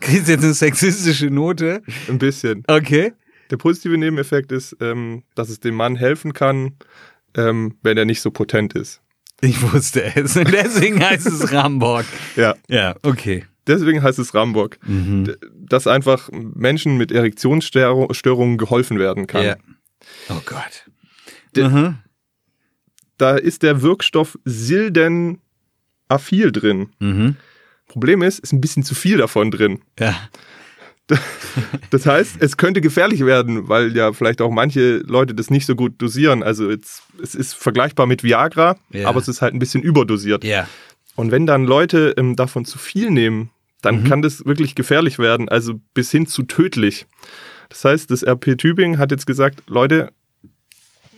Kriegst 0.00 0.28
du 0.28 0.32
jetzt 0.32 0.44
eine 0.44 0.54
sexistische 0.54 1.30
Note? 1.30 1.82
Ein 2.08 2.18
bisschen. 2.18 2.62
Okay. 2.66 3.14
Der 3.50 3.56
positive 3.56 3.96
Nebeneffekt 3.96 4.52
ist, 4.52 4.76
ähm, 4.80 5.22
dass 5.34 5.48
es 5.48 5.60
dem 5.60 5.74
Mann 5.74 5.96
helfen 5.96 6.32
kann, 6.32 6.76
ähm, 7.36 7.76
wenn 7.82 7.96
er 7.96 8.04
nicht 8.04 8.20
so 8.20 8.30
potent 8.30 8.74
ist. 8.74 9.00
Ich 9.40 9.60
wusste 9.72 10.14
es. 10.14 10.34
Deswegen 10.34 11.02
heißt 11.02 11.26
es 11.26 11.52
Rambock. 11.52 12.04
Ja. 12.36 12.54
Ja, 12.68 12.96
okay. 13.02 13.44
Deswegen 13.66 14.02
heißt 14.02 14.18
es 14.18 14.34
Rambock. 14.34 14.78
Mhm. 14.86 15.34
Dass 15.54 15.86
einfach 15.86 16.30
Menschen 16.32 16.96
mit 16.96 17.12
Erektionsstörungen 17.12 18.58
geholfen 18.58 18.98
werden 18.98 19.26
kann. 19.26 19.44
Ja. 19.44 19.56
Oh 20.28 20.40
Gott. 20.44 20.86
Mhm. 21.56 21.98
Da 23.18 23.36
ist 23.36 23.62
der 23.62 23.82
Wirkstoff 23.82 24.38
Sildenafil 24.44 25.40
drin. 26.52 26.90
Mhm. 26.98 27.36
Problem 27.88 28.22
ist, 28.22 28.40
ist 28.40 28.52
ein 28.52 28.60
bisschen 28.60 28.82
zu 28.82 28.94
viel 28.94 29.16
davon 29.18 29.50
drin. 29.50 29.80
Ja. 29.98 30.14
Das 31.90 32.04
heißt, 32.04 32.36
es 32.40 32.56
könnte 32.56 32.80
gefährlich 32.80 33.24
werden, 33.24 33.68
weil 33.68 33.96
ja 33.96 34.12
vielleicht 34.12 34.42
auch 34.42 34.50
manche 34.50 34.98
Leute 34.98 35.34
das 35.34 35.50
nicht 35.50 35.64
so 35.64 35.76
gut 35.76 35.94
dosieren. 35.98 36.42
Also 36.42 36.68
jetzt, 36.68 37.04
es 37.22 37.34
ist 37.34 37.54
vergleichbar 37.54 38.06
mit 38.06 38.22
Viagra, 38.24 38.76
ja. 38.90 39.08
aber 39.08 39.20
es 39.20 39.28
ist 39.28 39.40
halt 39.40 39.54
ein 39.54 39.58
bisschen 39.58 39.82
überdosiert. 39.82 40.44
Ja. 40.44 40.68
Und 41.14 41.30
wenn 41.30 41.46
dann 41.46 41.64
Leute 41.64 42.14
ähm, 42.18 42.36
davon 42.36 42.64
zu 42.64 42.78
viel 42.78 43.10
nehmen, 43.10 43.50
dann 43.82 44.02
mhm. 44.02 44.04
kann 44.04 44.22
das 44.22 44.44
wirklich 44.46 44.74
gefährlich 44.74 45.18
werden, 45.18 45.48
also 45.48 45.74
bis 45.94 46.10
hin 46.10 46.26
zu 46.26 46.42
tödlich. 46.44 47.06
Das 47.68 47.84
heißt, 47.84 48.10
das 48.10 48.22
RP 48.22 48.56
Tübingen 48.56 48.98
hat 48.98 49.10
jetzt 49.10 49.26
gesagt, 49.26 49.62
Leute, 49.66 50.12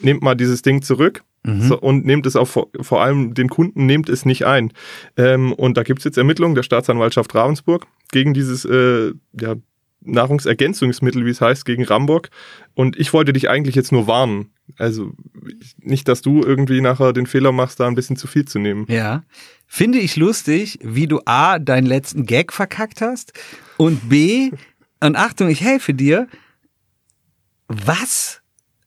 nehmt 0.00 0.22
mal 0.22 0.34
dieses 0.34 0.62
Ding 0.62 0.82
zurück. 0.82 1.22
Mhm. 1.44 1.62
So, 1.62 1.78
und 1.78 2.04
nehmt 2.04 2.26
es 2.26 2.36
auch 2.36 2.48
vor, 2.48 2.68
vor, 2.80 3.02
allem 3.02 3.34
den 3.34 3.48
Kunden, 3.48 3.86
nehmt 3.86 4.08
es 4.08 4.24
nicht 4.24 4.44
ein. 4.44 4.72
Ähm, 5.16 5.52
und 5.52 5.76
da 5.76 5.82
gibt 5.82 6.00
es 6.00 6.04
jetzt 6.04 6.18
Ermittlungen 6.18 6.54
der 6.54 6.62
Staatsanwaltschaft 6.62 7.34
Ravensburg 7.34 7.86
gegen 8.10 8.34
dieses 8.34 8.64
äh, 8.64 9.12
ja, 9.40 9.54
Nahrungsergänzungsmittel, 10.12 11.24
wie 11.24 11.30
es 11.30 11.40
heißt, 11.40 11.64
gegen 11.64 11.84
Rambock. 11.84 12.28
Und 12.74 12.98
ich 12.98 13.12
wollte 13.12 13.32
dich 13.32 13.48
eigentlich 13.48 13.74
jetzt 13.74 13.92
nur 13.92 14.06
warnen. 14.06 14.50
Also 14.76 15.12
nicht, 15.78 16.08
dass 16.08 16.22
du 16.22 16.42
irgendwie 16.42 16.80
nachher 16.80 17.12
den 17.12 17.26
Fehler 17.26 17.52
machst, 17.52 17.80
da 17.80 17.86
ein 17.86 17.94
bisschen 17.94 18.16
zu 18.16 18.26
viel 18.26 18.44
zu 18.44 18.58
nehmen. 18.58 18.86
Ja. 18.88 19.24
Finde 19.66 19.98
ich 19.98 20.16
lustig, 20.16 20.78
wie 20.82 21.06
du 21.06 21.20
A, 21.24 21.58
deinen 21.58 21.86
letzten 21.86 22.26
Gag 22.26 22.52
verkackt 22.52 23.00
hast 23.00 23.32
und 23.76 24.08
B, 24.08 24.50
und 25.00 25.16
Achtung, 25.16 25.48
ich 25.48 25.60
helfe 25.60 25.94
dir, 25.94 26.26
was 27.68 28.40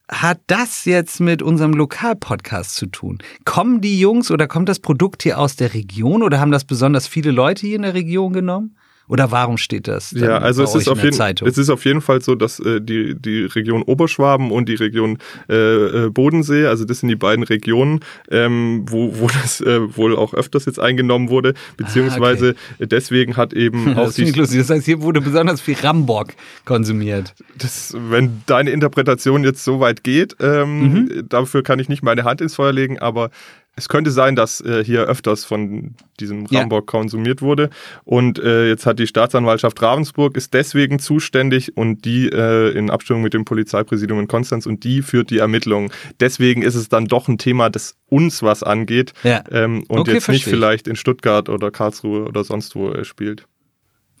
hat 0.08 0.40
das 0.46 0.84
jetzt 0.84 1.20
mit 1.20 1.40
unserem 1.40 1.72
Lokalpodcast 1.72 2.74
zu 2.74 2.86
tun? 2.86 3.18
Kommen 3.44 3.80
die 3.80 3.98
Jungs 3.98 4.30
oder 4.30 4.46
kommt 4.46 4.68
das 4.68 4.80
Produkt 4.80 5.22
hier 5.22 5.38
aus 5.38 5.56
der 5.56 5.72
Region 5.72 6.22
oder 6.22 6.38
haben 6.38 6.50
das 6.50 6.64
besonders 6.64 7.06
viele 7.06 7.30
Leute 7.30 7.66
hier 7.66 7.76
in 7.76 7.82
der 7.82 7.94
Region 7.94 8.32
genommen? 8.32 8.76
Oder 9.12 9.30
warum 9.30 9.58
steht 9.58 9.88
das? 9.88 10.12
Ja, 10.12 10.38
also 10.38 10.62
es 10.62 10.74
ist, 10.74 10.88
auf 10.88 11.04
jeden, 11.04 11.20
es 11.20 11.58
ist 11.58 11.68
auf 11.68 11.84
jeden 11.84 12.00
Fall 12.00 12.22
so, 12.22 12.34
dass 12.34 12.58
äh, 12.60 12.80
die, 12.80 13.14
die 13.14 13.44
Region 13.44 13.82
Oberschwaben 13.82 14.50
und 14.50 14.70
die 14.70 14.74
Region 14.74 15.18
äh, 15.50 16.06
äh, 16.06 16.08
Bodensee, 16.08 16.64
also 16.64 16.86
das 16.86 17.00
sind 17.00 17.10
die 17.10 17.16
beiden 17.16 17.44
Regionen, 17.44 18.00
ähm, 18.30 18.86
wo, 18.88 19.20
wo 19.20 19.26
das 19.42 19.60
äh, 19.60 19.94
wohl 19.98 20.16
auch 20.16 20.32
öfters 20.32 20.64
jetzt 20.64 20.80
eingenommen 20.80 21.28
wurde, 21.28 21.52
beziehungsweise 21.76 22.54
ah, 22.56 22.74
okay. 22.76 22.86
deswegen 22.86 23.36
hat 23.36 23.52
eben 23.52 23.92
auch 23.98 24.06
das 24.06 24.14
die... 24.14 24.30
Lustig. 24.30 24.60
Das 24.60 24.70
heißt, 24.70 24.86
hier 24.86 25.02
wurde 25.02 25.20
besonders 25.20 25.60
viel 25.60 25.76
Rambock 25.76 26.28
konsumiert. 26.64 27.34
Das, 27.58 27.94
wenn 27.94 28.40
deine 28.46 28.70
Interpretation 28.70 29.44
jetzt 29.44 29.62
so 29.62 29.78
weit 29.78 30.04
geht, 30.04 30.36
ähm, 30.40 30.80
mhm. 30.80 31.28
dafür 31.28 31.62
kann 31.62 31.78
ich 31.78 31.90
nicht 31.90 32.02
meine 32.02 32.24
Hand 32.24 32.40
ins 32.40 32.54
Feuer 32.54 32.72
legen, 32.72 32.98
aber 32.98 33.28
es 33.74 33.88
könnte 33.88 34.10
sein, 34.10 34.36
dass 34.36 34.60
äh, 34.60 34.84
hier 34.84 35.04
öfters 35.04 35.46
von 35.46 35.94
diesem 36.20 36.44
Rambock 36.46 36.92
ja. 36.92 37.00
konsumiert 37.00 37.40
wurde. 37.40 37.70
Und 38.04 38.38
äh, 38.38 38.68
jetzt 38.68 38.84
hat 38.84 38.98
die 38.98 39.06
Staatsanwaltschaft 39.06 39.80
Ravensburg 39.80 40.36
ist 40.36 40.52
deswegen 40.52 40.98
zuständig 40.98 41.76
und 41.76 42.04
die 42.04 42.28
äh, 42.28 42.70
in 42.76 42.90
Abstimmung 42.90 43.22
mit 43.22 43.32
dem 43.32 43.46
Polizeipräsidium 43.46 44.20
in 44.20 44.28
Konstanz 44.28 44.66
und 44.66 44.84
die 44.84 45.00
führt 45.00 45.30
die 45.30 45.38
Ermittlungen. 45.38 45.90
Deswegen 46.20 46.60
ist 46.60 46.74
es 46.74 46.90
dann 46.90 47.06
doch 47.06 47.28
ein 47.28 47.38
Thema, 47.38 47.70
das 47.70 47.96
uns 48.08 48.42
was 48.42 48.62
angeht 48.62 49.14
ja. 49.22 49.42
ähm, 49.50 49.84
und 49.88 50.00
okay, 50.00 50.14
jetzt 50.14 50.28
nicht 50.28 50.44
vielleicht 50.44 50.86
in 50.86 50.96
Stuttgart 50.96 51.48
oder 51.48 51.70
Karlsruhe 51.70 52.24
oder 52.24 52.44
sonst 52.44 52.74
wo 52.74 52.90
er 52.90 53.04
spielt. 53.04 53.46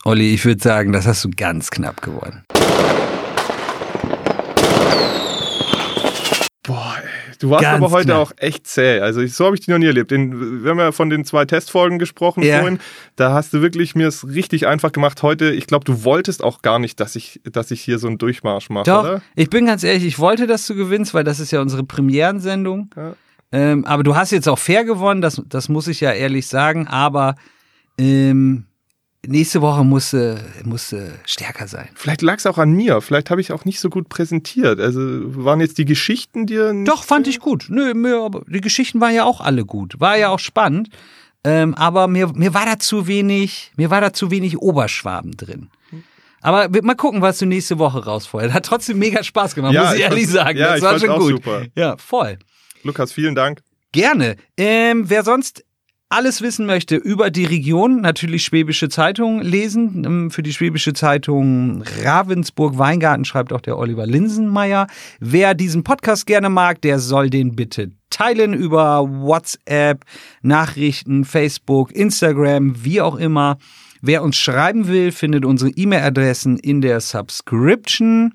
Olli, 0.04 0.32
ich 0.32 0.44
würde 0.46 0.62
sagen, 0.62 0.92
das 0.92 1.06
hast 1.06 1.24
du 1.24 1.30
ganz 1.30 1.70
knapp 1.70 2.00
gewonnen. 2.00 2.42
Boah, 6.62 6.96
ey. 7.02 7.11
Du 7.42 7.50
warst 7.50 7.62
Ganz 7.62 7.82
aber 7.82 7.90
heute 7.92 8.04
knapp. 8.04 8.18
auch 8.20 8.32
echt 8.36 8.68
zäh. 8.68 9.00
Also 9.00 9.26
so 9.26 9.46
habe 9.46 9.56
ich 9.56 9.62
dich 9.62 9.68
noch 9.68 9.78
nie 9.78 9.86
erlebt. 9.86 10.12
Den, 10.12 10.62
wir 10.62 10.70
haben 10.70 10.78
ja 10.78 10.92
von 10.92 11.10
den 11.10 11.24
zwei 11.24 11.44
Testfolgen 11.44 11.98
gesprochen 11.98 12.44
ja. 12.44 12.60
vorhin. 12.60 12.78
Da 13.16 13.32
hast 13.32 13.52
du 13.52 13.60
wirklich 13.60 13.96
mir 13.96 14.06
es 14.06 14.28
richtig 14.28 14.68
einfach 14.68 14.92
gemacht. 14.92 15.24
Heute, 15.24 15.50
ich 15.50 15.66
glaube, 15.66 15.84
du 15.84 16.04
wolltest 16.04 16.44
auch 16.44 16.62
gar 16.62 16.78
nicht, 16.78 17.00
dass 17.00 17.16
ich, 17.16 17.40
dass 17.42 17.72
ich 17.72 17.80
hier 17.80 17.98
so 17.98 18.06
einen 18.06 18.18
Durchmarsch 18.18 18.70
mache, 18.70 18.84
Doch, 18.84 19.02
oder? 19.02 19.22
ich 19.34 19.50
bin 19.50 19.66
ganz 19.66 19.82
ehrlich, 19.82 20.04
ich 20.04 20.20
wollte, 20.20 20.46
dass 20.46 20.68
du 20.68 20.76
gewinnst, 20.76 21.14
weil 21.14 21.24
das 21.24 21.40
ist 21.40 21.50
ja 21.50 21.60
unsere 21.60 21.82
Premierensendung. 21.82 22.90
Ja. 22.96 23.16
Ähm, 23.50 23.84
aber 23.86 24.04
du 24.04 24.14
hast 24.14 24.30
jetzt 24.30 24.48
auch 24.48 24.60
fair 24.60 24.84
gewonnen, 24.84 25.20
das, 25.20 25.42
das 25.44 25.68
muss 25.68 25.88
ich 25.88 26.00
ja 26.00 26.12
ehrlich 26.12 26.46
sagen. 26.46 26.86
Aber 26.86 27.34
ähm, 27.98 28.66
nächste 29.26 29.62
Woche 29.62 29.84
musste, 29.84 30.40
musste 30.64 31.12
stärker 31.24 31.68
sein. 31.68 31.88
Vielleicht 31.94 32.22
lag 32.22 32.38
es 32.38 32.46
auch 32.46 32.58
an 32.58 32.72
mir. 32.72 33.00
Vielleicht 33.00 33.30
habe 33.30 33.40
ich 33.40 33.52
auch 33.52 33.64
nicht 33.64 33.80
so 33.80 33.88
gut 33.88 34.08
präsentiert. 34.08 34.80
Also 34.80 35.00
waren 35.00 35.60
jetzt 35.60 35.78
die 35.78 35.84
Geschichten 35.84 36.46
dir. 36.46 36.72
Doch, 36.84 37.04
fand 37.04 37.28
ich 37.28 37.38
gut. 37.38 37.66
Nö, 37.68 37.94
mir, 37.94 38.30
die 38.48 38.60
Geschichten 38.60 39.00
waren 39.00 39.14
ja 39.14 39.24
auch 39.24 39.40
alle 39.40 39.64
gut. 39.64 40.00
War 40.00 40.16
ja 40.16 40.30
auch 40.30 40.40
spannend. 40.40 40.88
Ähm, 41.44 41.74
aber 41.74 42.06
mir, 42.08 42.28
mir 42.34 42.54
war 42.54 42.66
da 42.66 42.78
zu 42.78 43.06
wenig, 43.06 43.72
mir 43.76 43.90
war 43.90 44.00
da 44.00 44.12
zu 44.12 44.30
wenig 44.30 44.58
Oberschwaben 44.58 45.36
drin. 45.36 45.70
Aber 46.40 46.68
mal 46.82 46.96
gucken, 46.96 47.22
was 47.22 47.38
du 47.38 47.46
nächste 47.46 47.78
Woche 47.78 48.04
rausfeuert. 48.04 48.52
Hat 48.52 48.66
trotzdem 48.66 48.98
mega 48.98 49.22
Spaß 49.22 49.54
gemacht, 49.54 49.72
ja, 49.72 49.84
muss 49.84 49.92
ich, 49.92 50.00
ich 50.00 50.04
ehrlich 50.04 50.28
sagen. 50.28 50.58
Ja, 50.58 50.72
das 50.72 50.82
war 50.82 50.98
schon 50.98 51.18
gut. 51.18 51.30
Super. 51.30 51.66
Ja, 51.76 51.96
voll. 51.96 52.38
Lukas, 52.82 53.12
vielen 53.12 53.36
Dank. 53.36 53.62
Gerne. 53.92 54.36
Ähm, 54.56 55.08
wer 55.08 55.22
sonst 55.22 55.64
alles 56.12 56.42
wissen 56.42 56.66
möchte 56.66 56.96
über 56.96 57.30
die 57.30 57.46
Region, 57.46 58.02
natürlich 58.02 58.44
Schwäbische 58.44 58.88
Zeitung 58.88 59.40
lesen. 59.40 60.04
Ähm, 60.04 60.30
für 60.30 60.42
die 60.42 60.52
Schwäbische 60.52 60.92
Zeitung 60.92 61.82
Ravensburg-Weingarten 62.02 63.24
schreibt 63.24 63.52
auch 63.52 63.62
der 63.62 63.78
Oliver 63.78 64.06
Linsenmeier. 64.06 64.86
Wer 65.20 65.54
diesen 65.54 65.84
Podcast 65.84 66.26
gerne 66.26 66.50
mag, 66.50 66.82
der 66.82 66.98
soll 66.98 67.30
den 67.30 67.56
bitte 67.56 67.92
teilen 68.10 68.52
über 68.52 69.08
WhatsApp, 69.08 70.04
Nachrichten, 70.42 71.24
Facebook, 71.24 71.90
Instagram, 71.92 72.84
wie 72.84 73.00
auch 73.00 73.16
immer. 73.16 73.56
Wer 74.02 74.22
uns 74.22 74.36
schreiben 74.36 74.88
will, 74.88 75.12
findet 75.12 75.46
unsere 75.46 75.70
E-Mail-Adressen 75.70 76.58
in 76.58 76.82
der 76.82 77.00
Subscription. 77.00 78.34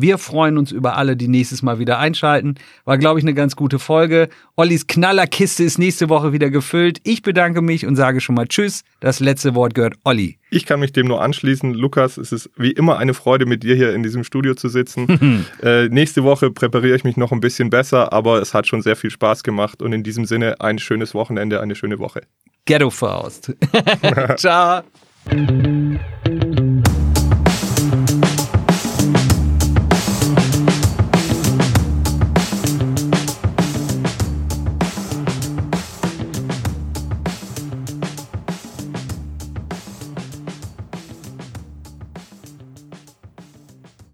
Wir 0.00 0.16
freuen 0.16 0.58
uns 0.58 0.70
über 0.70 0.96
alle, 0.96 1.16
die 1.16 1.26
nächstes 1.26 1.62
Mal 1.62 1.80
wieder 1.80 1.98
einschalten. 1.98 2.54
War, 2.84 2.98
glaube 2.98 3.18
ich, 3.18 3.24
eine 3.24 3.34
ganz 3.34 3.56
gute 3.56 3.80
Folge. 3.80 4.28
Ollis 4.54 4.86
Knallerkiste 4.86 5.64
ist 5.64 5.76
nächste 5.76 6.08
Woche 6.08 6.32
wieder 6.32 6.50
gefüllt. 6.50 7.00
Ich 7.02 7.22
bedanke 7.22 7.62
mich 7.62 7.84
und 7.84 7.96
sage 7.96 8.20
schon 8.20 8.36
mal 8.36 8.46
Tschüss. 8.46 8.84
Das 9.00 9.18
letzte 9.18 9.56
Wort 9.56 9.74
gehört 9.74 9.96
Olli. 10.04 10.38
Ich 10.50 10.66
kann 10.66 10.78
mich 10.78 10.92
dem 10.92 11.08
nur 11.08 11.20
anschließen. 11.20 11.74
Lukas, 11.74 12.16
es 12.16 12.30
ist 12.30 12.48
wie 12.56 12.70
immer 12.70 12.98
eine 12.98 13.12
Freude, 13.12 13.44
mit 13.44 13.64
dir 13.64 13.74
hier 13.74 13.92
in 13.92 14.04
diesem 14.04 14.22
Studio 14.22 14.54
zu 14.54 14.68
sitzen. 14.68 15.44
äh, 15.64 15.88
nächste 15.88 16.22
Woche 16.22 16.52
präpariere 16.52 16.94
ich 16.94 17.02
mich 17.02 17.16
noch 17.16 17.32
ein 17.32 17.40
bisschen 17.40 17.68
besser, 17.68 18.12
aber 18.12 18.40
es 18.40 18.54
hat 18.54 18.68
schon 18.68 18.82
sehr 18.82 18.94
viel 18.94 19.10
Spaß 19.10 19.42
gemacht. 19.42 19.82
Und 19.82 19.92
in 19.92 20.04
diesem 20.04 20.26
Sinne 20.26 20.60
ein 20.60 20.78
schönes 20.78 21.12
Wochenende, 21.12 21.60
eine 21.60 21.74
schöne 21.74 21.98
Woche. 21.98 22.20
Ghetto 22.66 22.90
Faust. 22.90 23.52
Ciao. 24.36 24.84